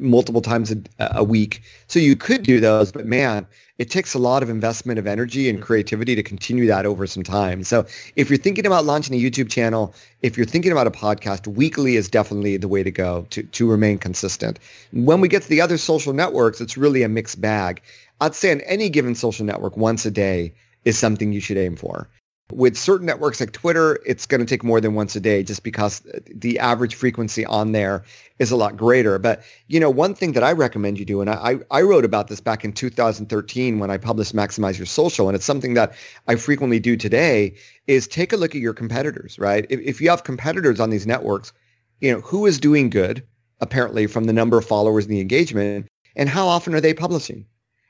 [0.00, 1.62] multiple times a, a week.
[1.86, 3.46] So you could do those, but man,
[3.78, 7.22] it takes a lot of investment of energy and creativity to continue that over some
[7.22, 7.62] time.
[7.62, 11.46] So if you're thinking about launching a YouTube channel, if you're thinking about a podcast,
[11.46, 14.58] weekly is definitely the way to go to, to remain consistent.
[14.92, 17.80] When we get to the other social networks, it's really a mixed bag.
[18.20, 20.52] I'd say on any given social network, once a day
[20.84, 22.08] is something you should aim for.
[22.50, 25.62] With certain networks like Twitter, it's going to take more than once a day just
[25.62, 26.00] because
[26.34, 28.04] the average frequency on there
[28.38, 29.18] is a lot greater.
[29.18, 32.28] But, you know, one thing that I recommend you do, and I, I wrote about
[32.28, 35.92] this back in 2013 when I published Maximize Your Social, and it's something that
[36.26, 37.54] I frequently do today,
[37.86, 39.66] is take a look at your competitors, right?
[39.68, 41.52] If, if you have competitors on these networks,
[42.00, 43.22] you know, who is doing good,
[43.60, 47.44] apparently from the number of followers and the engagement, and how often are they publishing?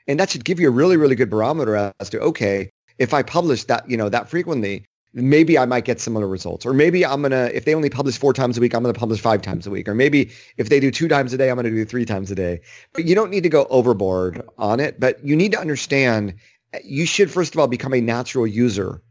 [0.07, 3.23] And that should give you a really, really good barometer as to, okay, if I
[3.23, 6.65] publish that, you know, that frequently, maybe I might get similar results.
[6.65, 8.93] Or maybe I'm going to, if they only publish four times a week, I'm going
[8.93, 9.87] to publish five times a week.
[9.87, 12.29] Or maybe if they do two times a day, I'm going to do three times
[12.29, 12.61] a day.
[12.93, 14.99] But you don't need to go overboard on it.
[14.99, 16.35] But you need to understand
[16.73, 19.01] eh, you should, first of all, become a natural user.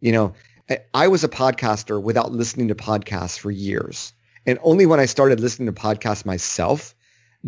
[0.00, 0.32] You know,
[0.94, 4.12] I was a podcaster without listening to podcasts for years.
[4.46, 6.94] And only when I started listening to podcasts myself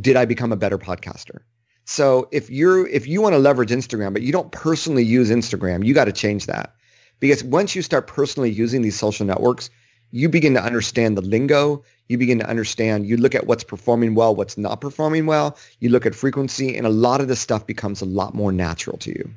[0.01, 1.41] did I become a better podcaster.
[1.85, 5.85] So if you're if you want to leverage Instagram, but you don't personally use Instagram,
[5.85, 6.75] you got to change that.
[7.21, 9.71] Because once you start personally using these social networks,
[10.11, 11.83] you begin to understand the lingo.
[12.09, 15.57] You begin to understand, you look at what's performing well, what's not performing well.
[15.81, 18.99] You look at frequency, and a lot of this stuff becomes a lot more natural
[18.99, 19.31] to you.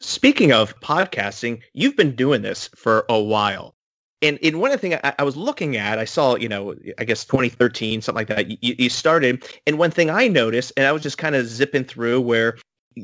[0.00, 3.74] Speaking of podcasting, you've been doing this for a while.
[4.22, 6.74] And, in one of the things I, I, was looking at, I saw, you know,
[6.98, 9.44] I guess 2013, something like that, you, you started.
[9.66, 12.56] And one thing I noticed, and I was just kind of zipping through where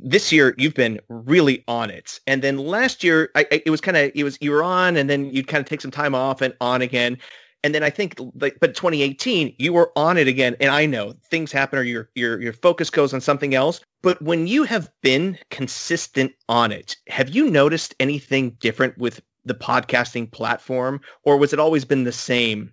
[0.02, 2.20] this year you've been really on it.
[2.26, 4.96] And then last year, I, I, it was kind of, it was, you were on
[4.96, 7.18] and then you'd kind of take some time off and on again.
[7.62, 10.54] And then I think, like, but 2018, you were on it again.
[10.60, 13.80] And I know things happen or your, your, your focus goes on something else.
[14.02, 19.54] But when you have been consistent on it, have you noticed anything different with the
[19.54, 22.72] podcasting platform or was it always been the same?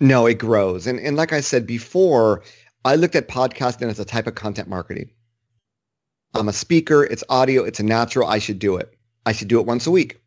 [0.00, 0.86] No, it grows.
[0.86, 2.42] And, and like I said before,
[2.84, 5.10] I looked at podcasting as a type of content marketing.
[6.34, 7.04] I'm a speaker.
[7.04, 7.62] It's audio.
[7.62, 8.26] It's a natural.
[8.26, 8.96] I should do it.
[9.26, 10.20] I should do it once a week.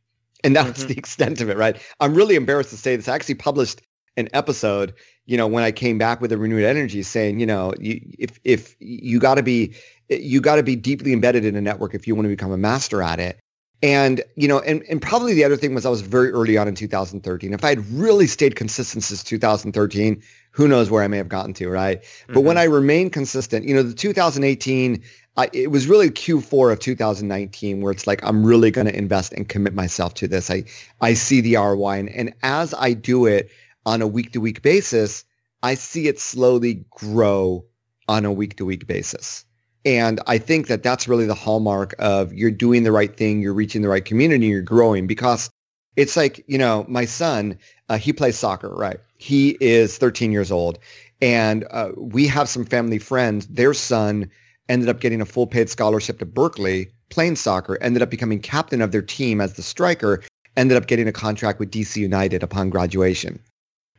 [0.43, 0.87] And that's mm-hmm.
[0.93, 1.81] the extent of it, right?
[1.99, 3.07] I'm really embarrassed to say this.
[3.07, 3.81] I actually published
[4.17, 4.93] an episode,
[5.25, 8.39] you know, when I came back with a renewed energy saying, you know, you, if,
[8.45, 9.73] if you got to be,
[10.09, 12.57] you got to be deeply embedded in a network if you want to become a
[12.57, 13.39] master at it.
[13.83, 16.67] And, you know, and, and probably the other thing was I was very early on
[16.67, 17.53] in 2013.
[17.53, 21.53] If I had really stayed consistent since 2013, who knows where I may have gotten
[21.55, 22.01] to, right?
[22.01, 22.33] Mm-hmm.
[22.33, 22.61] But when mm-hmm.
[22.61, 25.03] I remained consistent, you know, the 2018
[25.37, 29.33] I, it was really Q4 of 2019 where it's like I'm really going to invest
[29.33, 30.49] and commit myself to this.
[30.49, 30.63] I
[31.01, 33.49] I see the ROI, and, and as I do it
[33.85, 35.25] on a week to week basis,
[35.61, 37.65] I see it slowly grow
[38.07, 39.45] on a week to week basis.
[39.85, 43.53] And I think that that's really the hallmark of you're doing the right thing, you're
[43.53, 45.49] reaching the right community, you're growing because
[45.95, 47.57] it's like, you know, my son,
[47.89, 48.99] uh, he plays soccer, right?
[49.17, 50.79] He is 13 years old
[51.21, 54.29] and uh, we have some family friends, their son
[54.67, 58.81] ended up getting a full paid scholarship to Berkeley, playing soccer, ended up becoming captain
[58.81, 60.23] of their team as the striker,
[60.57, 63.39] ended up getting a contract with DC United upon graduation.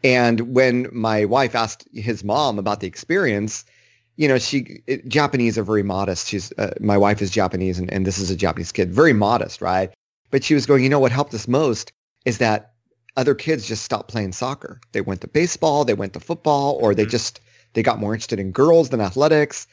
[0.04, 3.64] And when my wife asked his mom about the experience,
[4.16, 6.28] you know, she it, Japanese are very modest.
[6.28, 9.60] She's uh, my wife is Japanese, and, and this is a Japanese kid, very modest,
[9.60, 9.92] right?
[10.30, 11.92] But she was going, you know, what helped us most
[12.24, 12.72] is that
[13.16, 14.80] other kids just stopped playing soccer.
[14.92, 17.10] They went to baseball, they went to football, or they mm-hmm.
[17.10, 17.40] just
[17.74, 19.66] they got more interested in girls than athletics.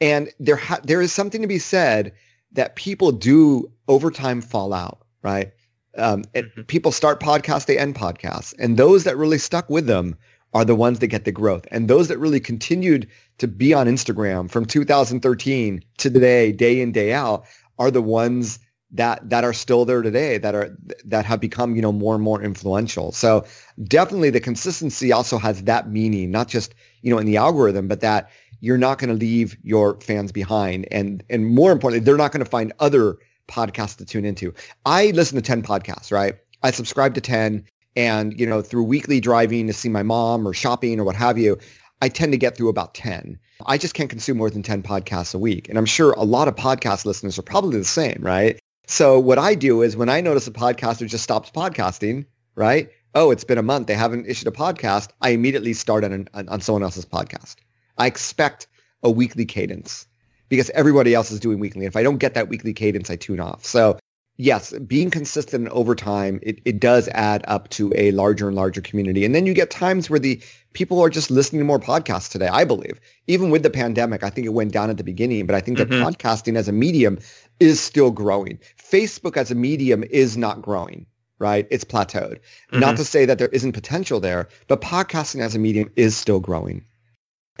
[0.00, 2.12] And there ha- there is something to be said
[2.52, 5.52] that people do over time fall out, right?
[5.96, 6.62] Um, it, mm-hmm.
[6.62, 10.16] People start podcasts, they end podcasts, and those that really stuck with them
[10.52, 11.66] are the ones that get the growth.
[11.70, 13.06] And those that really continued
[13.38, 17.44] to be on Instagram from 2013 to today, day in, day out,
[17.78, 18.58] are the ones
[18.92, 22.24] that that are still there today that are that have become you know more and
[22.24, 23.44] more influential so
[23.84, 28.00] definitely the consistency also has that meaning not just you know in the algorithm but
[28.00, 28.28] that
[28.60, 30.86] you're not going to leave your fans behind.
[30.90, 33.16] And, and more importantly, they're not going to find other
[33.48, 34.54] podcasts to tune into.
[34.86, 36.36] I listen to 10 podcasts, right?
[36.62, 37.64] I subscribe to 10
[37.96, 41.38] and, you know, through weekly driving to see my mom or shopping or what have
[41.38, 41.58] you,
[42.02, 43.38] I tend to get through about 10.
[43.66, 45.68] I just can't consume more than 10 podcasts a week.
[45.68, 48.58] And I'm sure a lot of podcast listeners are probably the same, right?
[48.86, 52.24] So what I do is when I notice a podcaster just stops podcasting,
[52.54, 52.88] right?
[53.14, 53.86] Oh, it's been a month.
[53.86, 55.10] They haven't issued a podcast.
[55.20, 57.56] I immediately start on, on someone else's podcast.
[57.98, 58.66] I expect
[59.02, 60.06] a weekly cadence
[60.48, 61.82] because everybody else is doing weekly.
[61.82, 63.64] And If I don't get that weekly cadence, I tune off.
[63.64, 63.98] So,
[64.40, 68.80] yes, being consistent over time, it, it does add up to a larger and larger
[68.80, 69.24] community.
[69.24, 70.40] And then you get times where the
[70.72, 72.98] people are just listening to more podcasts today, I believe.
[73.26, 75.78] Even with the pandemic, I think it went down at the beginning, but I think
[75.78, 75.90] mm-hmm.
[75.90, 77.18] that podcasting as a medium
[77.60, 78.58] is still growing.
[78.78, 81.06] Facebook as a medium is not growing,
[81.38, 81.66] right?
[81.70, 82.38] It's plateaued.
[82.38, 82.80] Mm-hmm.
[82.80, 86.40] Not to say that there isn't potential there, but podcasting as a medium is still
[86.40, 86.84] growing.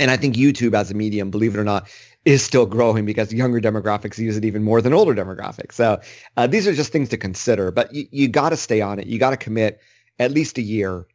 [0.00, 1.88] And I think YouTube as a medium, believe it or not,
[2.24, 5.72] is still growing because younger demographics use it even more than older demographics.
[5.72, 6.00] So
[6.36, 9.06] uh, these are just things to consider, but you, you got to stay on it.
[9.06, 9.80] You got to commit
[10.18, 11.06] at least a year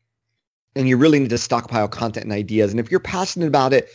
[0.76, 2.72] and you really need to stockpile content and ideas.
[2.72, 3.90] And if you're passionate about it,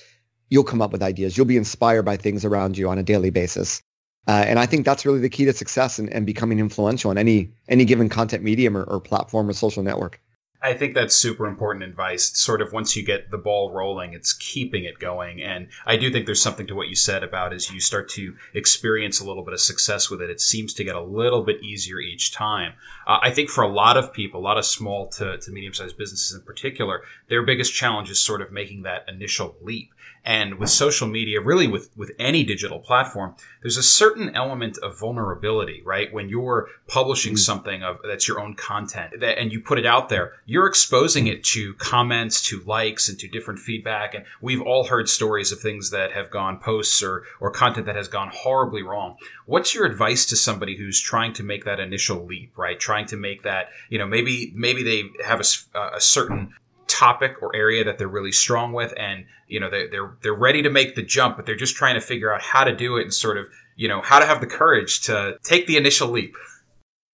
[0.49, 1.37] you'll come up with ideas.
[1.37, 3.83] You'll be inspired by things around you on a daily basis.
[4.27, 7.19] Uh, and I think that's really the key to success and, and becoming influential in
[7.19, 10.21] any any given content medium or, or platform or social network.
[10.63, 12.37] I think that's super important advice.
[12.39, 15.43] Sort of once you get the ball rolling, it's keeping it going.
[15.43, 18.35] And I do think there's something to what you said about as you start to
[18.53, 21.63] experience a little bit of success with it, it seems to get a little bit
[21.63, 22.75] easier each time.
[23.07, 25.73] Uh, I think for a lot of people, a lot of small to, to medium
[25.73, 29.93] sized businesses in particular, their biggest challenge is sort of making that initial leap.
[30.25, 34.99] And with social media, really with, with any digital platform, there's a certain element of
[34.99, 36.13] vulnerability, right?
[36.13, 37.39] When you're publishing mm.
[37.39, 41.27] something of that's your own content that, and you put it out there, you're exposing
[41.27, 44.15] it to comments, to likes, and to different feedback.
[44.15, 47.97] And we've all heard stories of things that have gone posts or, or content that
[47.97, 49.17] has gone horribly wrong.
[49.47, 52.79] What's your advice to somebody who's trying to make that initial leap, right?
[52.79, 56.55] Trying to make that, you know, maybe, maybe they have a, a certain
[56.91, 60.63] topic or area that they're really strong with and you know they're, they're they're ready
[60.63, 63.03] to make the jump but they're just trying to figure out how to do it
[63.03, 66.35] and sort of you know how to have the courage to take the initial leap.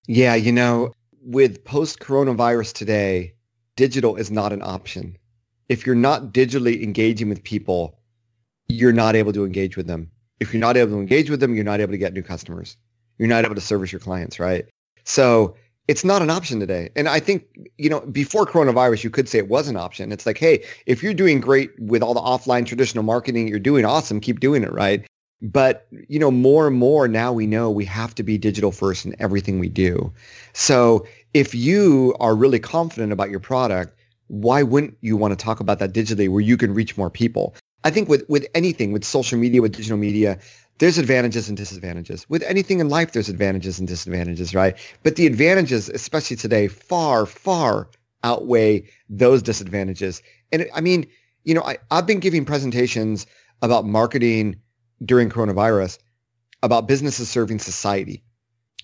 [0.08, 3.34] Yeah you know with post coronavirus today
[3.76, 5.16] digital is not an option.
[5.68, 7.98] If you're not digitally engaging with people
[8.68, 10.10] you're not able to engage with them.
[10.40, 12.76] If you're not able to engage with them you're not able to get new customers.
[13.18, 14.66] You're not able to service your clients right?
[15.04, 15.54] So
[15.88, 16.90] it's not an option today.
[16.96, 17.46] And I think,
[17.78, 20.10] you know, before coronavirus, you could say it was an option.
[20.10, 23.84] It's like, hey, if you're doing great with all the offline traditional marketing, you're doing
[23.84, 25.06] awesome, keep doing it, right?
[25.42, 29.04] But, you know, more and more now we know we have to be digital first
[29.04, 30.12] in everything we do.
[30.54, 33.96] So if you are really confident about your product,
[34.28, 37.54] why wouldn't you want to talk about that digitally where you can reach more people?
[37.84, 40.38] I think with, with anything, with social media, with digital media,
[40.78, 42.28] there's advantages and disadvantages.
[42.28, 44.76] With anything in life, there's advantages and disadvantages, right?
[45.02, 47.88] But the advantages, especially today, far, far
[48.24, 50.22] outweigh those disadvantages.
[50.52, 51.06] And I mean,
[51.44, 53.26] you know, I, I've been giving presentations
[53.62, 54.56] about marketing
[55.04, 55.98] during coronavirus,
[56.62, 58.22] about businesses serving society,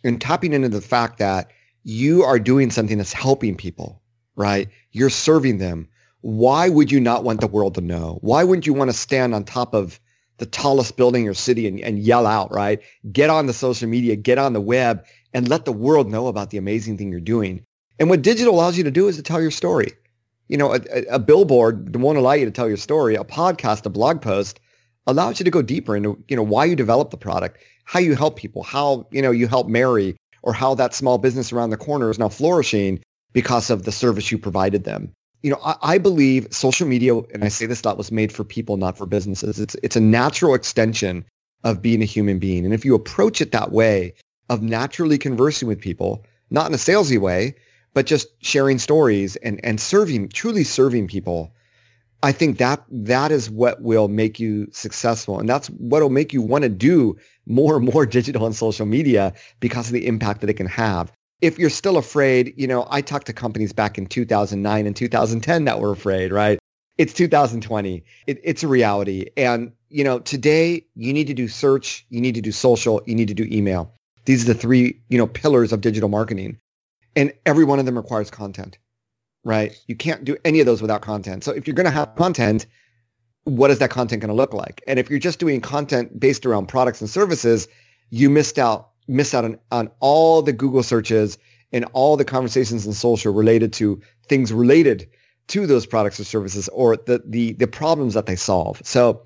[0.05, 1.51] and tapping into the fact that
[1.85, 4.01] you are doing something that's helping people,
[4.37, 4.69] right?
[4.93, 5.89] You're serving them.
[6.21, 8.19] Why would you not want the world to know?
[8.23, 10.01] Why wouldn't you want to stand on top of
[10.43, 12.81] the tallest building in your city and, and yell out, right?
[13.13, 16.51] Get on the social media, get on the web and let the world know about
[16.51, 17.65] the amazing thing you're doing.
[18.01, 19.93] And what digital allows you to do is to tell your story.
[20.49, 20.81] You know, a,
[21.13, 23.15] a billboard won't allow you to tell your story.
[23.15, 24.59] A podcast, a blog post
[25.07, 28.17] allows you to go deeper into, you know, why you develop the product, how you
[28.17, 31.77] help people, how, you know, you help Mary or how that small business around the
[31.77, 32.99] corner is now flourishing
[33.33, 37.45] because of the service you provided them you know, I, I, believe social media, and
[37.45, 39.59] I say this lot, was made for people, not for businesses.
[39.59, 41.25] It's it's a natural extension
[41.65, 42.65] of being a human being.
[42.65, 44.15] And if you approach it that way,
[44.53, 47.55] of naturally conversing with people, not in a salesy way,
[47.95, 51.55] but just sharing stories and, and serving, truly serving people,
[52.23, 55.41] I think that that is what will make you successful.
[55.41, 58.87] And that's what will make you want to do more and more digital and social
[58.87, 62.87] media because of the impact that it can have if you're still afraid, you know,
[62.89, 66.59] I talked to companies back in 2009 and 2010 that were afraid, right?
[66.99, 68.05] It's 2020.
[68.29, 69.27] It, it's a reality.
[69.37, 73.17] And, you know, today you need to do search, you need to do social, you
[73.17, 73.93] need to do email.
[74.25, 76.59] These are the three, you know, pillars of digital marketing.
[77.17, 78.79] And every one of them requires content,
[79.45, 79.77] right?
[79.89, 81.43] You can't do any of those without content.
[81.43, 82.67] So if you're going to have content,
[83.45, 84.81] what is that content going to look like?
[84.87, 87.67] And if you're just doing content based around products and services,
[88.11, 91.39] you missed out miss out on, on all the Google searches
[91.73, 95.09] and all the conversations in social related to things related
[95.49, 98.81] to those products or services or the, the, the problems that they solve.
[98.85, 99.23] So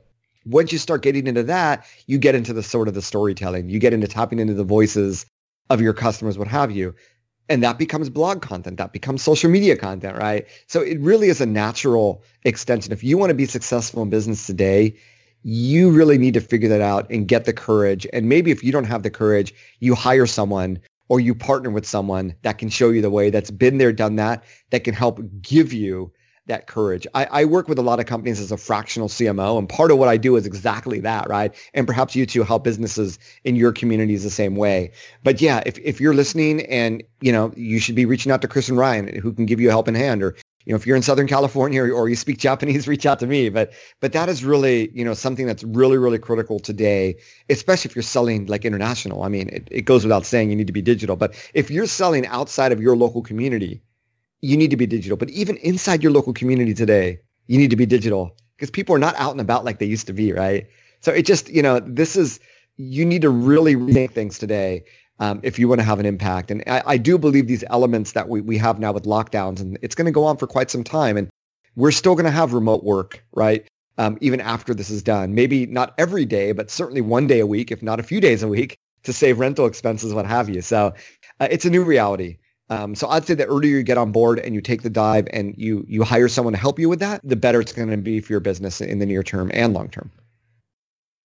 [0.46, 3.68] once you start getting into that, you get into the sort of the storytelling.
[3.68, 5.26] You get into tapping into the voices
[5.70, 6.94] of your customers, what have you.
[7.48, 8.76] And that becomes blog content.
[8.76, 10.46] That becomes social media content, right?
[10.66, 12.92] So it really is a natural extension.
[12.92, 14.96] If you want to be successful in business today,
[15.48, 18.04] you really need to figure that out and get the courage.
[18.12, 21.86] And maybe if you don't have the courage, you hire someone or you partner with
[21.86, 25.20] someone that can show you the way that's been there, done that, that can help
[25.42, 26.12] give you
[26.46, 27.06] that courage.
[27.14, 29.98] I, I, work with a lot of companies as a fractional CMO, and part of
[29.98, 31.54] what I do is exactly that, right?
[31.74, 34.92] And perhaps you too help businesses in your communities the same way.
[35.22, 38.48] But yeah, if, if you're listening and, you know, you should be reaching out to
[38.48, 40.36] Chris and Ryan who can give you a helping hand or
[40.66, 43.26] you know, if you're in Southern California or, or, you speak Japanese, reach out to
[43.26, 43.48] me.
[43.48, 47.16] But but that is really, you know, something that's really, really critical today,
[47.48, 49.22] especially if you're selling like international.
[49.22, 51.14] I mean, it, it goes without saying you need to be digital.
[51.16, 53.80] But if you're selling outside of your local community,
[54.42, 55.16] you need to be digital.
[55.16, 58.98] But even inside your local community today, you need to be digital because people are
[58.98, 60.66] not out and about like they used to be, right?
[61.00, 62.40] So it just, you know, this is
[62.76, 64.84] you need to really rethink things today
[65.18, 66.50] um, if you want to have an impact.
[66.50, 69.78] And I, I, do believe these elements that we, we have now with lockdowns, and
[69.82, 71.16] it's going to go on for quite some time.
[71.16, 71.30] And
[71.74, 73.66] we're still going to have remote work, right?
[73.98, 75.34] Um, even after this is done.
[75.34, 78.42] Maybe not every day, but certainly one day a week, if not a few days
[78.42, 80.60] a week, to save rental expenses, what have you.
[80.60, 80.92] So
[81.40, 82.36] uh, it's a new reality.
[82.68, 85.28] Um, so I'd say the earlier you get on board and you take the dive
[85.32, 87.96] and you you hire someone to help you with that, the better it's going to
[87.96, 90.10] be for your business in the near term and long term.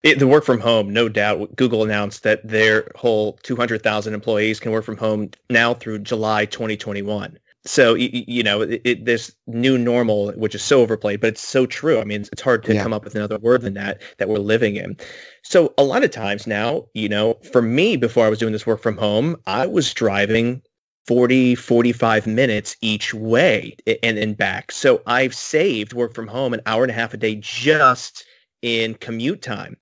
[0.03, 1.55] It, the work from home, no doubt.
[1.55, 7.37] Google announced that their whole 200,000 employees can work from home now through July 2021.
[7.63, 11.67] So you know, it, it, this new normal, which is so overplayed, but it's so
[11.67, 11.99] true.
[11.99, 12.81] I mean, it's, it's hard to yeah.
[12.81, 14.97] come up with another word than that that we're living in.
[15.43, 18.65] So a lot of times now, you know, for me, before I was doing this
[18.65, 20.63] work from home, I was driving
[21.05, 24.71] 40, 45 minutes each way and, and back.
[24.71, 28.25] So I've saved work from home an hour and a half a day just
[28.63, 29.77] in commute time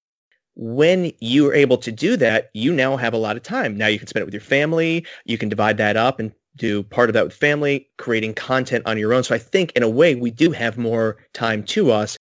[0.61, 3.77] when you are able to do that, you now have a lot of time.
[3.77, 5.05] Now you can spend it with your family.
[5.23, 8.97] You can divide that up and do part of that with family, creating content on
[8.97, 9.23] your own.
[9.23, 12.17] So I think in a way we do have more time to us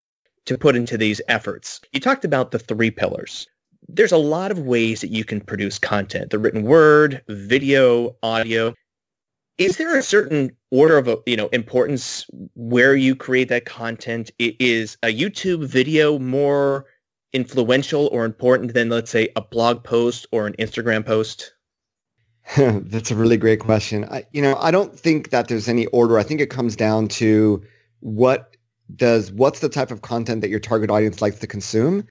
[0.47, 1.81] to put into these efforts.
[1.93, 3.49] You talked about the three pillars.
[3.89, 8.73] There's a lot of ways that you can produce content, the written word, video, audio.
[9.57, 12.25] Is there a certain order of you know importance
[12.55, 14.31] where you create that content?
[14.39, 16.87] Is a YouTube video more
[17.33, 21.53] influential or important than, let's say, a blog post or an Instagram post?
[22.57, 24.05] That's a really great question.
[24.07, 26.19] I, you know, I don't think that there's any order.
[26.19, 27.63] I think it comes down to
[28.01, 28.57] what
[28.97, 32.07] does what's the type of content that your target audience likes to consume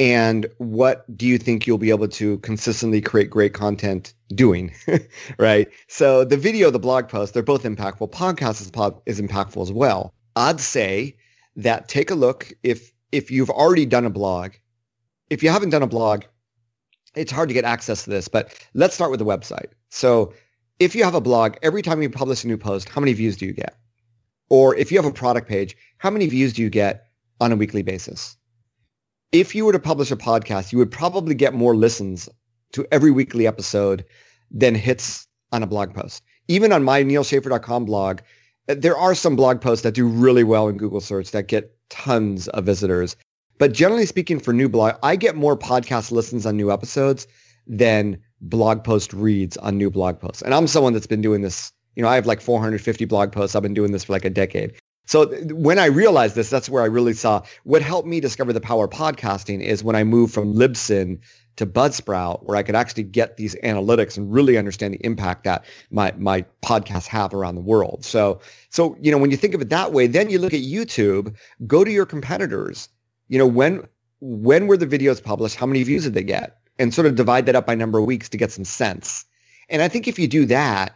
[0.00, 4.72] and what do you think you'll be able to consistently create great content doing
[5.38, 8.72] right so the video the blog post they're both impactful podcast is,
[9.06, 11.14] is impactful as well i'd say
[11.56, 14.52] that take a look if if you've already done a blog,
[15.30, 16.24] if you haven't done a blog,
[17.14, 19.68] it's hard to get access to this, but let's start with the website.
[19.90, 20.34] So
[20.80, 23.36] if you have a blog, every time you publish a new post, how many views
[23.36, 23.76] do you get?
[24.50, 27.06] Or if you have a product page, how many views do you get
[27.40, 28.36] on a weekly basis?
[29.30, 32.28] If you were to publish a podcast, you would probably get more listens
[32.72, 34.04] to every weekly episode
[34.50, 36.24] than hits on a blog post.
[36.48, 38.20] Even on my nealschaffer.com blog,
[38.66, 42.48] there are some blog posts that do really well in Google search that get tons
[42.48, 43.16] of visitors.
[43.58, 47.26] But generally speaking, for new blog, I get more podcast listens on new episodes
[47.66, 50.42] than blog post reads on new blog posts.
[50.42, 51.72] And I'm someone that's been doing this.
[51.94, 53.54] You know, I have like 450 blog posts.
[53.54, 54.74] I've been doing this for like a decade.
[55.06, 58.60] So when I realized this, that's where I really saw what helped me discover the
[58.60, 61.20] power of podcasting is when I moved from Libsyn
[61.56, 65.64] to Buzzsprout, where I could actually get these analytics and really understand the impact that
[65.90, 68.04] my my podcasts have around the world.
[68.04, 68.40] So
[68.70, 71.34] so you know when you think of it that way, then you look at YouTube.
[71.66, 72.88] Go to your competitors.
[73.28, 73.86] You know when
[74.20, 75.56] when were the videos published?
[75.56, 76.58] How many views did they get?
[76.78, 79.24] And sort of divide that up by number of weeks to get some sense.
[79.68, 80.94] And I think if you do that,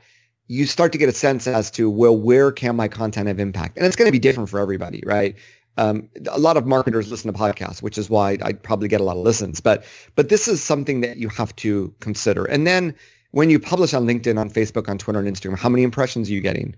[0.48, 3.76] you start to get a sense as to well where can my content have impact
[3.76, 5.36] and it's going to be different for everybody right
[5.78, 9.04] um, a lot of marketers listen to podcasts, which is why I probably get a
[9.04, 9.60] lot of listens.
[9.60, 9.84] But
[10.16, 12.44] but this is something that you have to consider.
[12.44, 12.94] And then
[13.30, 16.32] when you publish on LinkedIn, on Facebook, on Twitter, and Instagram, how many impressions are
[16.32, 16.74] you getting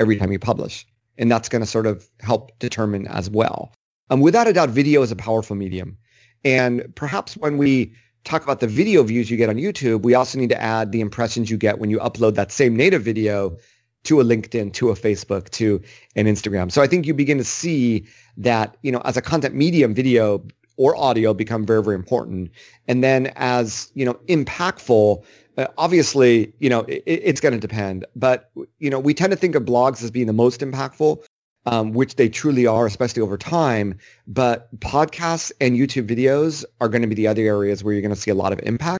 [0.00, 0.86] every time you publish?
[1.18, 3.72] And that's going to sort of help determine as well.
[4.10, 5.96] Um, without a doubt, video is a powerful medium.
[6.44, 10.38] And perhaps when we talk about the video views you get on YouTube, we also
[10.38, 13.56] need to add the impressions you get when you upload that same native video
[14.04, 15.80] to a LinkedIn, to a Facebook, to
[16.16, 16.70] an Instagram.
[16.72, 20.44] So I think you begin to see that, you know, as a content medium, video
[20.76, 22.50] or audio become very, very important.
[22.88, 25.22] And then as, you know, impactful,
[25.58, 28.04] uh, obviously, you know, it, it's going to depend.
[28.16, 31.22] But, you know, we tend to think of blogs as being the most impactful,
[31.66, 33.98] um, which they truly are, especially over time.
[34.26, 38.14] But podcasts and YouTube videos are going to be the other areas where you're going
[38.14, 38.98] to see a lot of impact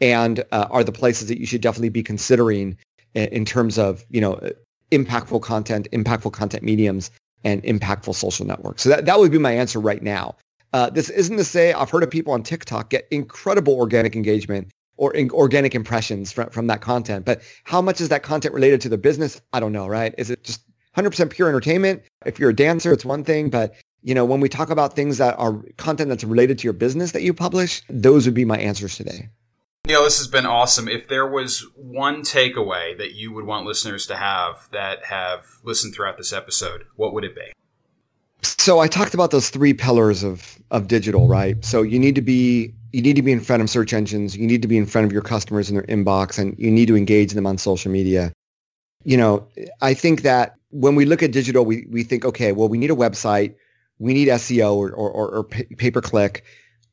[0.00, 2.78] and uh, are the places that you should definitely be considering
[3.14, 4.40] in terms of you know
[4.92, 7.10] impactful content, impactful content mediums,
[7.44, 8.82] and impactful social networks.
[8.82, 10.36] So that, that would be my answer right now.
[10.72, 14.68] Uh, this isn't to say I've heard of people on TikTok get incredible organic engagement
[14.96, 18.88] or organic impressions from, from that content, but how much is that content related to
[18.88, 19.40] the business?
[19.52, 20.14] I don't know, right?
[20.18, 20.62] Is it just
[20.98, 22.02] 100% pure entertainment.
[22.26, 25.18] If you're a dancer, it's one thing, but you know, when we talk about things
[25.18, 28.58] that are content that's related to your business that you publish, those would be my
[28.58, 29.28] answers today.
[29.88, 30.86] Neal, this has been awesome.
[30.86, 35.94] If there was one takeaway that you would want listeners to have that have listened
[35.94, 37.50] throughout this episode, what would it be?
[38.42, 41.64] So I talked about those three pillars of of digital, right?
[41.64, 44.46] So you need to be you need to be in front of search engines, you
[44.46, 46.96] need to be in front of your customers in their inbox, and you need to
[46.96, 48.30] engage them on social media.
[49.04, 49.48] You know,
[49.80, 52.90] I think that when we look at digital, we we think, okay, well, we need
[52.90, 53.54] a website,
[53.98, 56.44] we need SEO or or, or pay per click,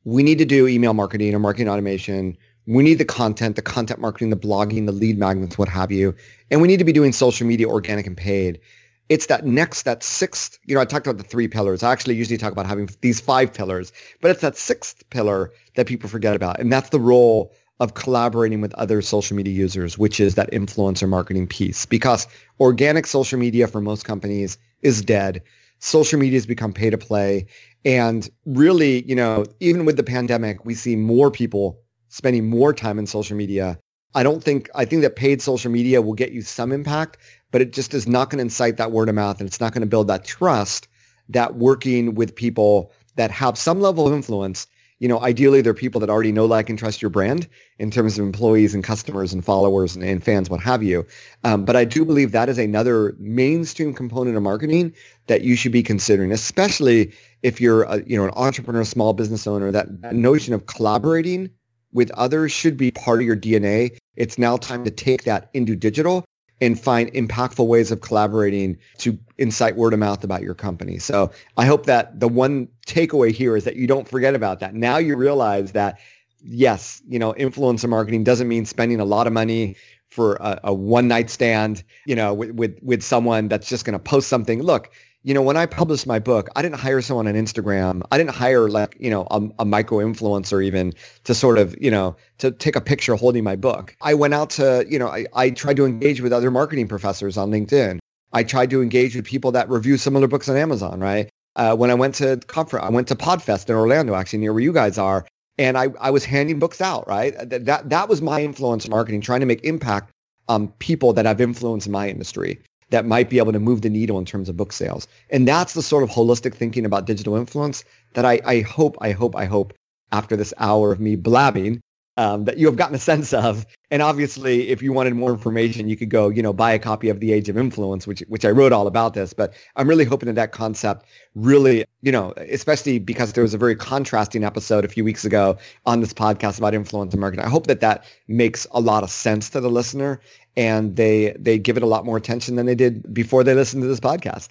[0.04, 4.00] we need to do email marketing or marketing automation, we need the content, the content
[4.00, 6.14] marketing, the blogging, the lead magnets, what have you,
[6.50, 8.60] and we need to be doing social media, organic and paid
[9.08, 11.82] it's that next, that sixth, you know, I talked about the three pillars.
[11.82, 15.86] I actually usually talk about having these five pillars, but it's that sixth pillar that
[15.86, 16.58] people forget about.
[16.58, 21.08] And that's the role of collaborating with other social media users, which is that influencer
[21.08, 21.86] marketing piece.
[21.86, 22.26] Because
[22.58, 25.42] organic social media for most companies is dead.
[25.78, 27.46] Social media has become pay to play.
[27.84, 31.78] And really, you know, even with the pandemic, we see more people
[32.08, 33.78] spending more time in social media.
[34.14, 37.18] I don't think, I think that paid social media will get you some impact,
[37.50, 39.72] but it just is not going to incite that word of mouth and it's not
[39.72, 40.88] going to build that trust
[41.28, 44.66] that working with people that have some level of influence
[44.98, 47.48] you know ideally they're people that already know like and trust your brand
[47.78, 51.06] in terms of employees and customers and followers and, and fans what have you
[51.44, 54.92] um, but i do believe that is another mainstream component of marketing
[55.26, 59.46] that you should be considering especially if you're a, you know an entrepreneur small business
[59.46, 61.50] owner that, that notion of collaborating
[61.92, 65.76] with others should be part of your dna it's now time to take that into
[65.76, 66.24] digital
[66.60, 70.98] and find impactful ways of collaborating to incite word of mouth about your company.
[70.98, 74.74] So I hope that the one takeaway here is that you don't forget about that.
[74.74, 75.98] Now you realize that
[76.40, 79.76] yes, you know, influencer marketing doesn't mean spending a lot of money
[80.08, 83.92] for a, a one night stand, you know, with, with, with someone that's just going
[83.92, 84.62] to post something.
[84.62, 84.92] Look,
[85.26, 88.00] you know, when I published my book, I didn't hire someone on Instagram.
[88.12, 91.90] I didn't hire like, you know, a, a, micro influencer even to sort of, you
[91.90, 93.96] know, to take a picture holding my book.
[94.02, 97.36] I went out to, you know, I, I tried to engage with other marketing professors
[97.36, 97.98] on LinkedIn.
[98.34, 101.28] I tried to engage with people that review similar books on Amazon, right?
[101.56, 104.62] Uh, when I went to conference, I went to Podfest in Orlando, actually near where
[104.62, 105.26] you guys are,
[105.58, 107.34] and I, I was handing books out, right?
[107.36, 110.12] That, that, that was my influence marketing, trying to make impact
[110.48, 112.60] on people that have influenced my industry
[112.90, 115.08] that might be able to move the needle in terms of book sales.
[115.30, 117.84] And that's the sort of holistic thinking about digital influence
[118.14, 119.72] that I, I hope, I hope, I hope
[120.12, 121.80] after this hour of me blabbing
[122.16, 123.66] um, that you have gotten a sense of.
[123.90, 127.08] And obviously, if you wanted more information, you could go, you know, buy a copy
[127.08, 129.32] of The Age of Influence, which which I wrote all about this.
[129.32, 133.58] But I'm really hoping that that concept really, you know, especially because there was a
[133.58, 137.44] very contrasting episode a few weeks ago on this podcast about influence and marketing.
[137.44, 140.20] I hope that that makes a lot of sense to the listener
[140.56, 143.82] and they they give it a lot more attention than they did before they listened
[143.82, 144.50] to this podcast.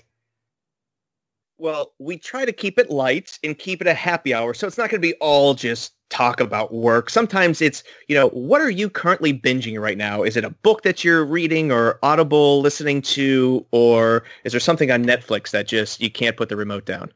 [1.57, 4.77] Well, we try to keep it light and keep it a happy hour, so it's
[4.77, 7.09] not going to be all just talk about work.
[7.09, 10.23] Sometimes it's, you know, what are you currently binging right now?
[10.23, 14.91] Is it a book that you're reading or Audible listening to, or is there something
[14.91, 17.11] on Netflix that just you can't put the remote down?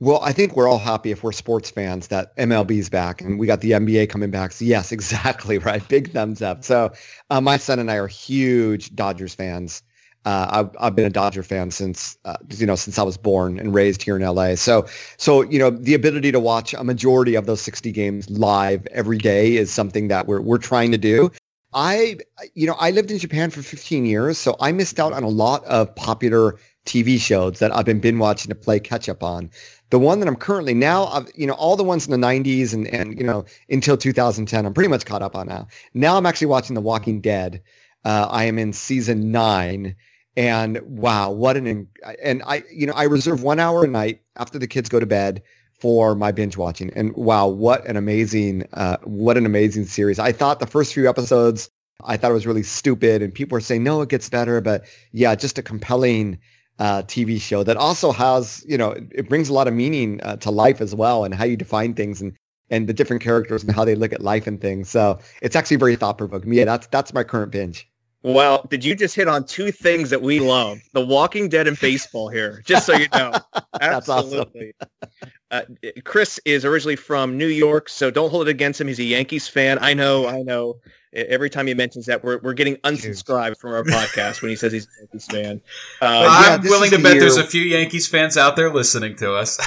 [0.00, 3.46] Well, I think we're all happy if we're sports fans that MLB's back and we
[3.46, 4.50] got the NBA coming back.
[4.50, 5.86] So yes, exactly right.
[5.88, 6.64] Big thumbs up.
[6.64, 6.92] So
[7.30, 9.82] uh, my son and I are huge Dodgers fans.
[10.24, 13.58] Uh, I've, I've been a Dodger fan since uh, you know since I was born
[13.58, 14.54] and raised here in LA.
[14.54, 18.86] So so you know the ability to watch a majority of those 60 games live
[18.92, 21.30] every day is something that we're we're trying to do.
[21.74, 22.18] I
[22.54, 25.28] you know I lived in Japan for 15 years, so I missed out on a
[25.28, 26.56] lot of popular
[26.86, 29.50] TV shows that I've been binge watching to play catch up on.
[29.90, 32.72] The one that I'm currently now, I've, you know, all the ones in the 90s
[32.72, 35.68] and, and, you know, until 2010, I'm pretty much caught up on now.
[35.94, 37.62] Now I'm actually watching The Walking Dead.
[38.04, 39.94] Uh, I am in season nine
[40.36, 41.88] and wow, what an,
[42.22, 45.06] and I, you know, I reserve one hour a night after the kids go to
[45.06, 45.42] bed
[45.78, 46.90] for my binge watching.
[46.94, 50.18] And wow, what an amazing, uh, what an amazing series.
[50.18, 51.68] I thought the first few episodes,
[52.04, 54.60] I thought it was really stupid and people were saying, no, it gets better.
[54.60, 56.38] But yeah, just a compelling,
[56.78, 60.36] uh, TV show that also has, you know, it brings a lot of meaning uh,
[60.36, 62.36] to life as well and how you define things and
[62.70, 64.88] and the different characters and how they look at life and things.
[64.88, 66.52] So it's actually very thought provoking.
[66.54, 67.88] Yeah, that's that's my current binge.
[68.22, 70.80] Well, did you just hit on two things that we love?
[70.92, 73.32] The Walking Dead and baseball here, just so you know.
[73.80, 74.72] Absolutely.
[74.80, 75.28] Awesome.
[75.50, 75.62] uh,
[76.04, 78.86] Chris is originally from New York, so don't hold it against him.
[78.86, 79.78] He's a Yankees fan.
[79.80, 80.76] I know, I know
[81.12, 84.72] every time he mentions that, we're, we're getting unsubscribed from our podcast when he says
[84.72, 85.60] he's a Yankees fan.
[86.00, 89.58] Uh, I'm willing to bet there's a few Yankees fans out there listening to us.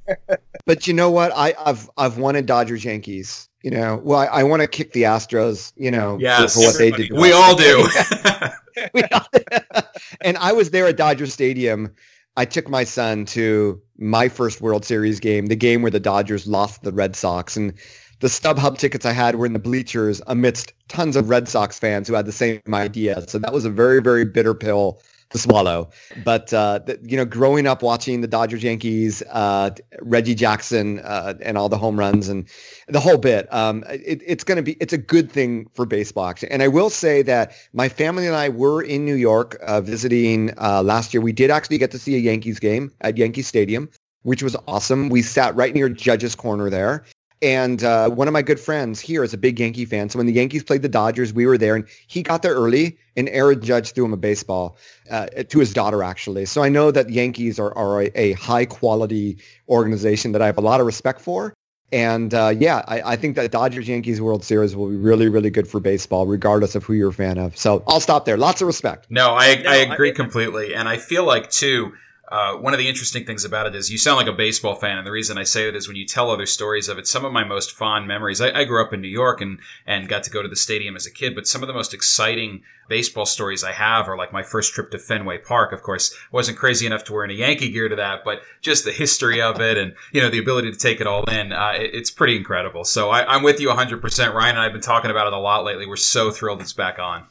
[0.66, 1.32] but you know what?
[1.34, 3.47] I, have I've wanted Dodgers Yankees.
[3.62, 5.72] You know, well, I, I want to kick the Astros.
[5.76, 7.10] You know, yes, for, for what they did.
[7.18, 7.88] We all do.
[10.20, 11.92] and I was there at Dodger Stadium.
[12.36, 16.46] I took my son to my first World Series game, the game where the Dodgers
[16.46, 17.72] lost the Red Sox, and
[18.20, 22.06] the StubHub tickets I had were in the bleachers amidst tons of Red Sox fans
[22.06, 23.26] who had the same idea.
[23.28, 25.00] So that was a very, very bitter pill
[25.30, 25.90] to swallow.
[26.24, 29.70] But uh, the, you know, growing up watching the Dodgers, Yankees, uh,
[30.00, 32.48] Reggie Jackson, uh, and all the home runs and
[32.88, 36.32] the whole bit, um, it, it's going to be it's a good thing for baseball.
[36.50, 40.52] And I will say that my family and I were in New York uh, visiting
[40.58, 41.20] uh, last year.
[41.20, 43.88] We did actually get to see a Yankees game at Yankee Stadium.
[44.24, 45.08] Which was awesome.
[45.08, 47.04] We sat right near Judge's Corner there,
[47.40, 50.08] and uh, one of my good friends here is a big Yankee fan.
[50.08, 52.98] So when the Yankees played the Dodgers, we were there, and he got there early.
[53.16, 54.76] And Aaron Judge threw him a baseball
[55.10, 56.46] uh, to his daughter, actually.
[56.46, 60.58] So I know that Yankees are, are a, a, high quality organization that I have
[60.58, 61.52] a lot of respect for.
[61.90, 65.48] And uh, yeah, I, I, think that Dodgers Yankees World Series will be really, really
[65.48, 67.56] good for baseball, regardless of who you're a fan of.
[67.56, 68.36] So I'll stop there.
[68.36, 69.06] Lots of respect.
[69.08, 71.92] No, I, no, I agree I, completely, and I feel like too
[72.30, 74.98] uh, one of the interesting things about it is you sound like a baseball fan,
[74.98, 77.06] and the reason I say that is when you tell other stories of it.
[77.06, 78.40] Some of my most fond memories.
[78.40, 80.94] I, I, grew up in New York and and got to go to the stadium
[80.94, 84.32] as a kid, but some of the most exciting baseball stories I have are like
[84.32, 85.72] my first trip to Fenway Park.
[85.72, 88.92] Of course, wasn't crazy enough to wear any Yankee gear to that, but just the
[88.92, 91.52] history of it and you know the ability to take it all in.
[91.52, 92.84] Uh, it, it's pretty incredible.
[92.84, 94.02] So I, I'm with you 100.
[94.02, 95.86] percent Ryan and I've been talking about it a lot lately.
[95.86, 97.24] We're so thrilled it's back on.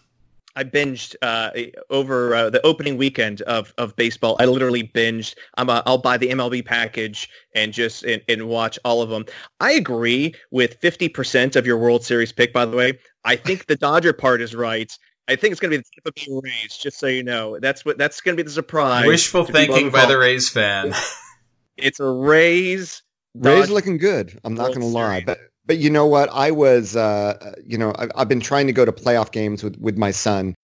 [0.58, 1.52] I binged uh,
[1.92, 4.36] over uh, the opening weekend of, of baseball.
[4.40, 5.36] I literally binged.
[5.56, 9.26] I'm a, I'll buy the MLB package and just and, and watch all of them.
[9.60, 12.54] I agree with 50% of your World Series pick.
[12.54, 14.92] By the way, I think the Dodger part is right.
[15.28, 16.76] I think it's going to be the Tampa Bay Rays.
[16.76, 19.06] Just so you know, that's what that's going to be the surprise.
[19.06, 20.92] Wishful thinking by the Rays fan.
[21.78, 23.04] it's a Rays.
[23.36, 24.40] Rays looking good.
[24.44, 25.38] I'm not going to lie, but
[25.68, 26.30] but you know what?
[26.32, 29.78] I was, uh, you know, I've, I've been trying to go to playoff games with,
[29.80, 30.56] with my son.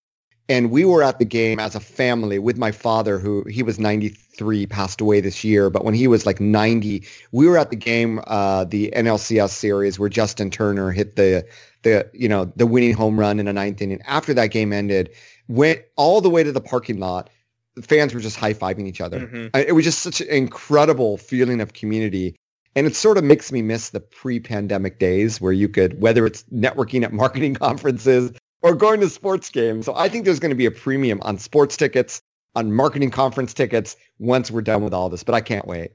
[0.49, 3.80] And we were at the game as a family with my father, who he was
[3.80, 5.70] 93, passed away this year.
[5.70, 9.99] But when he was like 90, we were at the game, uh, the NLCS series
[9.99, 11.45] where Justin Turner hit the,
[11.84, 14.01] the, you know, the winning home run in the ninth inning.
[14.06, 15.10] After that game ended,
[15.47, 17.30] went all the way to the parking lot.
[17.76, 19.22] The fans were just high fiving each other.
[19.22, 19.58] Mm-hmm.
[19.58, 22.36] It was just such an incredible feeling of community.
[22.76, 26.43] And it sort of makes me miss the pre-pandemic days where you could, whether it's
[26.53, 29.86] networking at marketing conferences or going to sports games.
[29.86, 32.21] So I think there's going to be a premium on sports tickets,
[32.55, 35.91] on marketing conference tickets once we're done with all this, but I can't wait.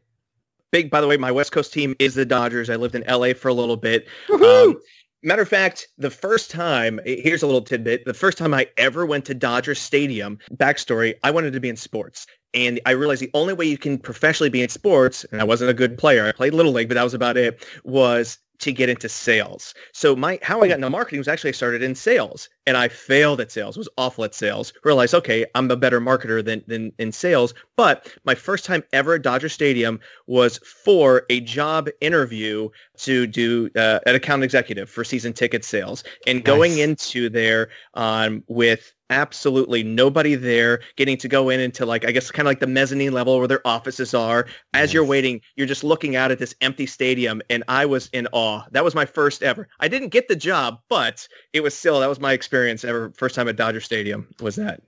[0.70, 2.68] Big, by the way, my West Coast team is the Dodgers.
[2.68, 4.06] I lived in LA for a little bit.
[4.30, 4.78] Um,
[5.22, 8.04] matter of fact, the first time, here's a little tidbit.
[8.04, 11.76] The first time I ever went to Dodger Stadium, backstory, I wanted to be in
[11.76, 12.26] sports.
[12.54, 15.70] And I realized the only way you can professionally be in sports, and I wasn't
[15.70, 18.88] a good player, I played Little League, but that was about it, was to get
[18.88, 19.74] into sales.
[19.92, 22.88] So my how I got into marketing was actually I started in sales and I
[22.88, 24.72] failed at sales, was awful at sales.
[24.84, 27.54] Realized, okay, I'm a better marketer than, than in sales.
[27.76, 32.68] But my first time ever at Dodger Stadium was for a job interview
[32.98, 36.02] to do uh, an account executive for season ticket sales.
[36.26, 36.46] And nice.
[36.46, 42.10] going into there um, with absolutely nobody there getting to go in into like i
[42.10, 45.66] guess kind of like the mezzanine level where their offices are as you're waiting you're
[45.66, 49.06] just looking out at this empty stadium and i was in awe that was my
[49.06, 52.84] first ever i didn't get the job but it was still that was my experience
[52.84, 54.82] ever first time at dodger stadium was that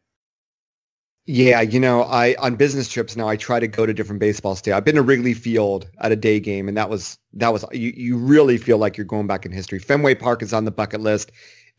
[1.27, 4.57] yeah, you know, I on business trips now I try to go to different baseball
[4.57, 4.73] stadiums.
[4.75, 7.93] I've been to Wrigley Field at a day game, and that was that was you
[7.95, 9.79] you really feel like you're going back in history.
[9.79, 11.31] Fenway Park is on the bucket list.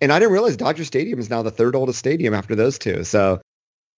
[0.02, 3.04] And I didn't realize Dodger Stadium is now the third oldest stadium after those two.
[3.04, 3.39] So,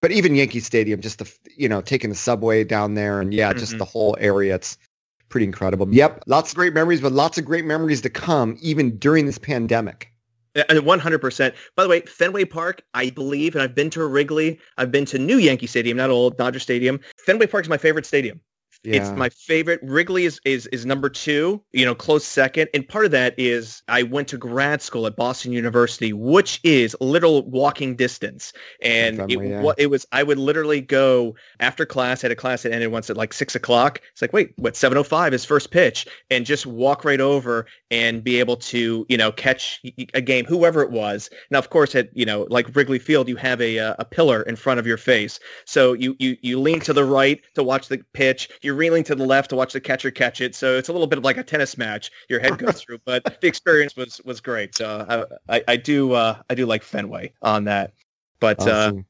[0.02, 3.50] but even Yankee Stadium, just the you know taking the subway down there, and yeah,
[3.50, 3.58] mm-hmm.
[3.58, 4.76] just the whole area, it's
[5.30, 5.88] pretty incredible.
[5.90, 9.38] Yep, lots of great memories, but lots of great memories to come, even during this
[9.38, 10.12] pandemic.
[10.70, 11.54] One hundred percent.
[11.74, 14.60] By the way, Fenway Park, I believe, and I've been to Wrigley.
[14.76, 17.00] I've been to new Yankee Stadium, not old Dodger Stadium.
[17.26, 18.40] Fenway Park is my favorite stadium.
[18.84, 18.96] Yeah.
[18.96, 19.80] It's my favorite.
[19.82, 22.68] Wrigley is, is is number two, you know, close second.
[22.74, 26.94] And part of that is I went to grad school at Boston University, which is
[27.00, 28.52] little walking distance.
[28.82, 29.72] And it, yeah.
[29.78, 33.16] it was I would literally go after class, had a class that ended once at
[33.16, 34.00] like six o'clock.
[34.12, 38.38] It's like, wait, what, 705 is first pitch, and just walk right over and be
[38.38, 39.80] able to, you know, catch
[40.12, 41.30] a game, whoever it was.
[41.50, 44.42] Now, of course, at you know, like Wrigley Field, you have a uh, a pillar
[44.42, 45.40] in front of your face.
[45.64, 48.50] So you you you lean to the right to watch the pitch.
[48.62, 50.54] You you're reeling to the left to watch the catcher catch it.
[50.54, 52.10] So it's a little bit of like a tennis match.
[52.28, 54.74] Your head goes through, but the experience was was great.
[54.74, 55.06] So
[55.48, 57.92] I I, I do uh, I do like Fenway on that.
[58.40, 58.98] But uh, awesome.
[58.98, 59.02] uh,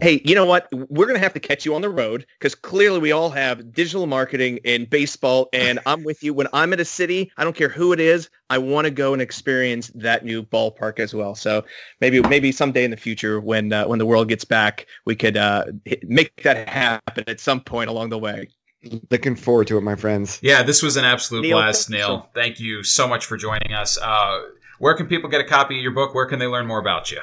[0.00, 0.68] Hey, you know what?
[0.72, 3.72] We're going to have to catch you on the road because clearly we all have
[3.72, 5.48] digital marketing in baseball.
[5.52, 6.32] And I'm with you.
[6.32, 8.30] When I'm at a city, I don't care who it is.
[8.50, 11.34] I want to go and experience that new ballpark as well.
[11.34, 11.64] So
[12.00, 15.36] maybe maybe someday in the future when uh, when the world gets back, we could
[15.36, 15.64] uh,
[16.04, 18.48] make that happen at some point along the way.
[19.10, 20.38] Looking forward to it, my friends.
[20.42, 22.30] Yeah, this was an absolute Neal, blast, Neal.
[22.34, 23.98] Thank you so much for joining us.
[23.98, 24.40] Uh,
[24.78, 26.14] where can people get a copy of your book?
[26.14, 27.20] Where can they learn more about you?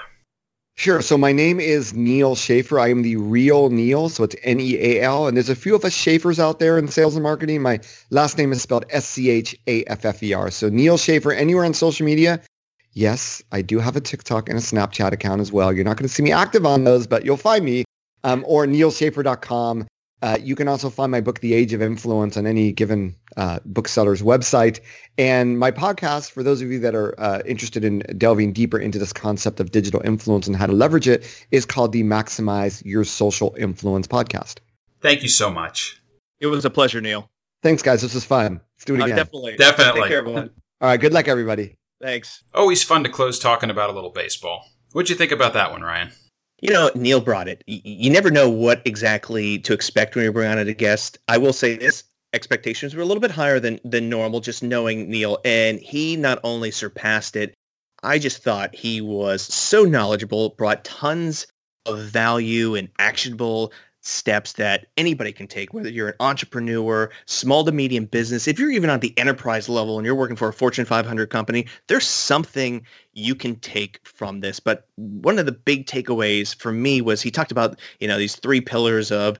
[0.75, 1.01] Sure.
[1.01, 2.79] So my name is Neal Schaffer.
[2.79, 4.09] I am the real Neal.
[4.09, 5.25] So it's N-E-A-L.
[5.25, 7.63] And there's a few of us Schaffers out there in sales and marketing.
[7.63, 7.79] My
[8.11, 10.51] last name is spelled S-C-H-A-F-F-E-R.
[10.51, 12.39] So Neal Schaffer anywhere on social media.
[12.93, 15.73] Yes, I do have a TikTok and a Snapchat account as well.
[15.73, 17.83] You're not going to see me active on those, but you'll find me.
[18.23, 19.87] Um, or nealschaffer.com.
[20.23, 23.59] Uh, you can also find my book, The Age of Influence, on any given uh,
[23.65, 24.79] bookseller's website.
[25.17, 28.97] And my podcast, for those of you that are uh, interested in delving deeper into
[28.97, 33.03] this concept of digital influence and how to leverage it, is called the Maximize Your
[33.03, 34.57] Social Influence podcast.
[35.01, 36.01] Thank you so much.
[36.39, 37.29] It was a pleasure, Neal.
[37.61, 38.01] Thanks, guys.
[38.01, 38.61] This was fun.
[38.75, 39.17] Let's do it uh, again.
[39.17, 39.55] definitely.
[39.57, 40.01] Definitely.
[40.01, 40.49] Take care, everyone.
[40.81, 40.99] All right.
[40.99, 41.75] Good luck, everybody.
[42.01, 42.43] Thanks.
[42.53, 44.67] Always fun to close talking about a little baseball.
[44.93, 46.11] What'd you think about that one, Ryan?
[46.59, 47.63] You know, Neal brought it.
[47.67, 51.19] You never know what exactly to expect when you bring on a guest.
[51.27, 52.03] I will say this
[52.33, 56.39] expectations were a little bit higher than than normal just knowing Neal and he not
[56.43, 57.53] only surpassed it
[58.03, 61.47] I just thought he was so knowledgeable brought tons
[61.85, 63.71] of value and actionable
[64.07, 68.71] steps that anybody can take, whether you're an entrepreneur, small to medium business, if you're
[68.71, 72.85] even on the enterprise level and you're working for a Fortune 500 company, there's something
[73.13, 74.59] you can take from this.
[74.59, 78.35] But one of the big takeaways for me was he talked about, you know, these
[78.35, 79.37] three pillars of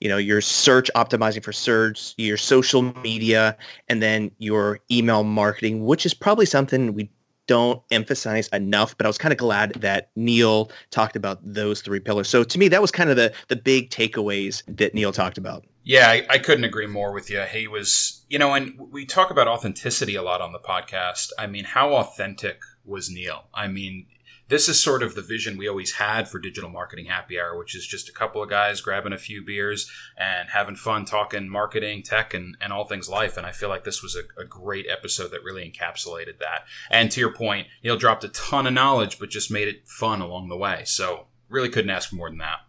[0.00, 3.56] you know your search optimizing for search your social media
[3.88, 7.10] and then your email marketing which is probably something we
[7.48, 11.98] don't emphasize enough, but I was kind of glad that Neal talked about those three
[11.98, 12.28] pillars.
[12.28, 15.66] So to me, that was kind of the the big takeaways that Neal talked about.
[15.82, 17.40] Yeah, I, I, couldn't agree more with you.
[17.44, 21.30] He was, you know, and we talk about authenticity a lot on the podcast.
[21.38, 23.44] I mean, how authentic was Neal?
[23.54, 24.04] I mean,
[24.48, 27.74] this is sort of the vision we always had for digital marketing happy hour which
[27.74, 32.02] is just a couple of guys grabbing a few beers and having fun talking marketing
[32.02, 34.86] tech and, and all things life and i feel like this was a, a great
[34.88, 39.18] episode that really encapsulated that and to your point neal dropped a ton of knowledge
[39.18, 42.38] but just made it fun along the way so really couldn't ask for more than
[42.38, 42.60] that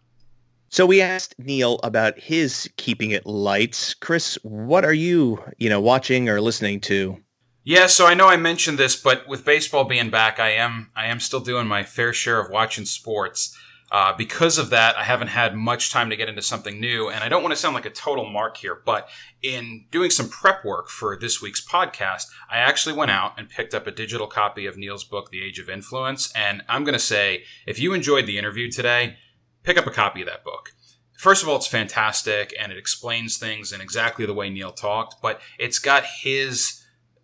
[0.72, 3.96] so we asked Neal about his keeping it light.
[4.02, 7.18] Chris, what are you, you know, watching or listening to?
[7.64, 11.07] Yeah, so I know I mentioned this, but with baseball being back, I am I
[11.07, 13.55] am still doing my fair share of watching sports.
[13.91, 17.24] Uh, because of that, I haven't had much time to get into something new, and
[17.24, 19.10] I don't want to sound like a total mark here, but
[19.41, 23.74] in doing some prep work for this week's podcast, I actually went out and picked
[23.74, 26.99] up a digital copy of Neal's book, The Age of Influence, and I'm going to
[26.99, 29.18] say, if you enjoyed the interview today,
[29.64, 30.74] pick up a copy of that book.
[31.18, 35.20] First of all, it's fantastic, and it explains things in exactly the way Neal talked,
[35.20, 36.79] but it's got his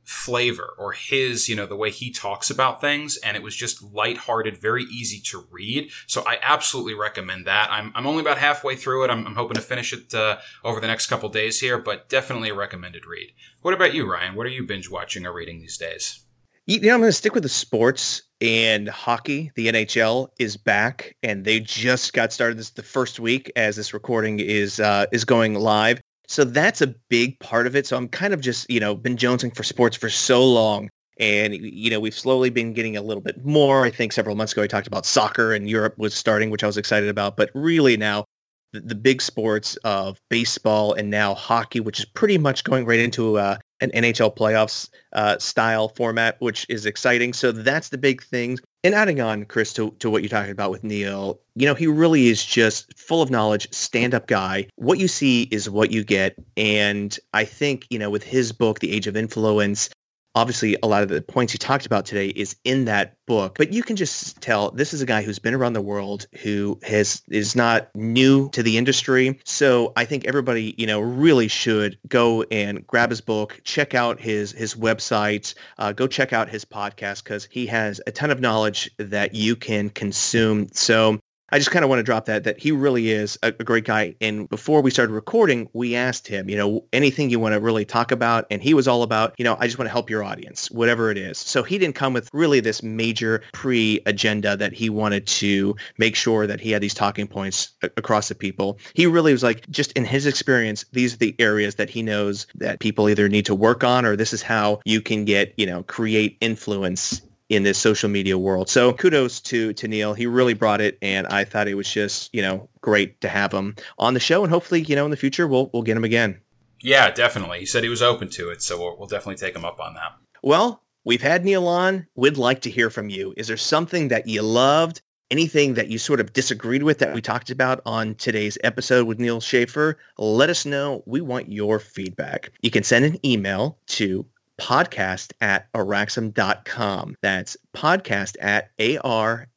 [0.05, 3.17] flavor or his, you know, the way he talks about things.
[3.17, 5.89] And it was just lighthearted, very easy to read.
[6.07, 7.69] So I absolutely recommend that.
[7.71, 9.09] I'm, I'm only about halfway through it.
[9.09, 12.49] I'm, I'm hoping to finish it uh, over the next couple days here, but definitely
[12.49, 13.31] a recommended read.
[13.61, 14.35] What about you, Ryan?
[14.35, 16.21] What are you binge watching or reading these days?
[16.67, 19.51] You know, I'm going to stick with the sports and hockey.
[19.55, 23.93] The NHL is back, and they just got started this the first week as this
[23.93, 26.01] recording is uh, is going live.
[26.27, 27.87] So that's a big part of it.
[27.87, 30.89] So I'm kind of just, you know, been jonesing for sports for so long.
[31.17, 33.85] And, you know, we've slowly been getting a little bit more.
[33.85, 36.67] I think several months ago, I talked about soccer and Europe was starting, which I
[36.67, 37.37] was excited about.
[37.37, 38.25] But really now,
[38.73, 42.99] the, the big sports of baseball and now hockey, which is pretty much going right
[42.99, 47.31] into uh, an NHL playoffs uh, style format, which is exciting.
[47.33, 48.59] So that's the big thing.
[48.85, 51.87] And adding on, Chris, to, to what you're talking about with Neal, you know, he
[51.87, 54.67] really is just full of knowledge, stand-up guy.
[54.75, 56.35] What you see is what you get.
[56.55, 59.89] And I think, you know, with his book, The Age of Influence,
[60.35, 63.73] obviously a lot of the points he talked about today is in that book but
[63.73, 67.21] you can just tell this is a guy who's been around the world who has
[67.29, 69.39] is not new to the industry.
[69.43, 74.19] So i think everybody you know really should go and grab his book check out
[74.19, 78.39] his his website uh, go check out his podcast because he has a ton of
[78.39, 80.67] knowledge that you can consume.
[80.71, 81.19] So
[81.51, 83.85] I just kind of want to drop that, that he really is a, a, great
[83.85, 84.15] guy.
[84.19, 87.85] And before we started recording, we asked him, you know, anything you want to really
[87.85, 88.47] talk about.
[88.49, 91.11] And he was all about, you know, I just want to help your audience, whatever
[91.11, 91.37] it is.
[91.37, 96.47] So he didn't come with really this major pre-agenda that he wanted to make sure
[96.47, 98.79] that he had these talking points a- across the people.
[98.95, 102.47] He really was like, just in his experience, these are the areas that he knows
[102.55, 105.67] that people either need to work on or this is how you can get, you
[105.67, 108.69] know, create influence in this social media world.
[108.69, 110.13] So kudos to to Neal.
[110.13, 113.51] He really brought it, and I thought it was just you know great to have
[113.51, 114.43] him on the show.
[114.43, 116.39] And hopefully, you know, in the future, we'll we'll get him again.
[116.81, 117.59] Yeah, definitely.
[117.59, 119.95] He said he was open to it, so we'll, we'll definitely take him up on
[119.95, 120.13] that.
[120.43, 122.05] Well, we've had Neal on.
[122.15, 123.33] We'd like to hear from you.
[123.37, 125.01] Is there something that you loved?
[125.31, 129.17] Anything that you sort of disagreed with that we talked about on today's episode with
[129.17, 129.97] Neal Schaffer?
[130.19, 131.01] Let us know.
[131.07, 132.51] We want your feedback.
[132.61, 134.23] You can send an email to
[134.59, 137.15] podcast at araxam.com.
[137.21, 139.49] That's podcast at A-R-A-X-A-M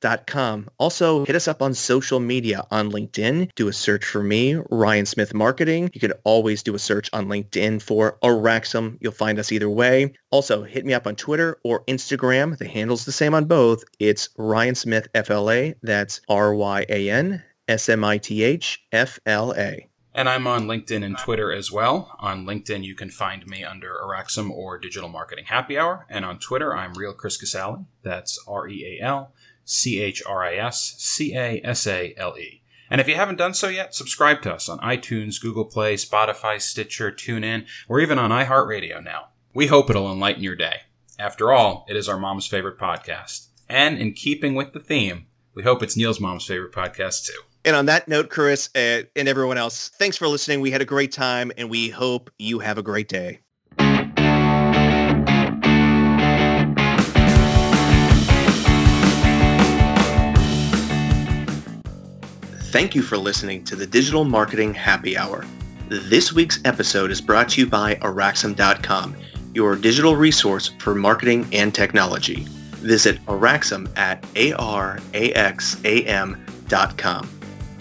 [0.00, 0.68] dot com.
[0.78, 3.50] Also, hit us up on social media on LinkedIn.
[3.54, 5.90] Do a search for me, Ryan Smith Marketing.
[5.92, 8.96] You can always do a search on LinkedIn for Araxam.
[9.00, 10.12] You'll find us either way.
[10.30, 12.56] Also, hit me up on Twitter or Instagram.
[12.58, 13.84] The handle's the same on both.
[13.98, 15.74] It's Ryan Smith FLA.
[15.82, 18.72] That's R-Y-A-N S-M-I-T-H-F-L-A.
[20.14, 22.14] And I'm on LinkedIn and Twitter as well.
[22.18, 26.06] On LinkedIn, you can find me under Araxam or Digital Marketing Happy Hour.
[26.10, 27.86] And on Twitter, I'm Real Chris Casale.
[28.02, 29.32] That's R E A L
[29.64, 32.62] C H R I S C A S A L E.
[32.90, 36.60] And if you haven't done so yet, subscribe to us on iTunes, Google Play, Spotify,
[36.60, 39.28] Stitcher, TuneIn, or even on iHeartRadio now.
[39.54, 40.82] We hope it'll enlighten your day.
[41.18, 43.46] After all, it is our mom's favorite podcast.
[43.66, 47.40] And in keeping with the theme, we hope it's Neal's mom's favorite podcast too.
[47.64, 50.60] And on that note, Chris uh, and everyone else, thanks for listening.
[50.60, 53.40] We had a great time and we hope you have a great day.
[62.72, 65.44] Thank you for listening to the Digital Marketing Happy Hour.
[65.88, 69.14] This week's episode is brought to you by Araxam.com,
[69.52, 72.46] your digital resource for marketing and technology.
[72.80, 75.02] Visit Araxam at A-R-A-X-A-M.com.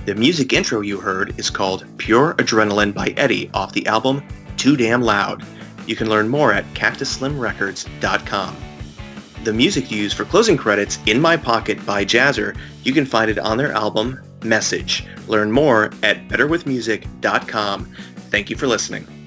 [0.06, 4.24] The music intro you heard is called Pure Adrenaline by Eddie off the album
[4.58, 5.46] Too Damn Loud.
[5.86, 8.58] You can learn more at cactusslimrecords.com.
[9.44, 13.38] The music used for closing credits, In My Pocket by Jazzer, you can find it
[13.38, 15.06] on their album Message.
[15.28, 17.86] Learn more at betterwithmusic.com.
[18.32, 19.21] Thank you for listening.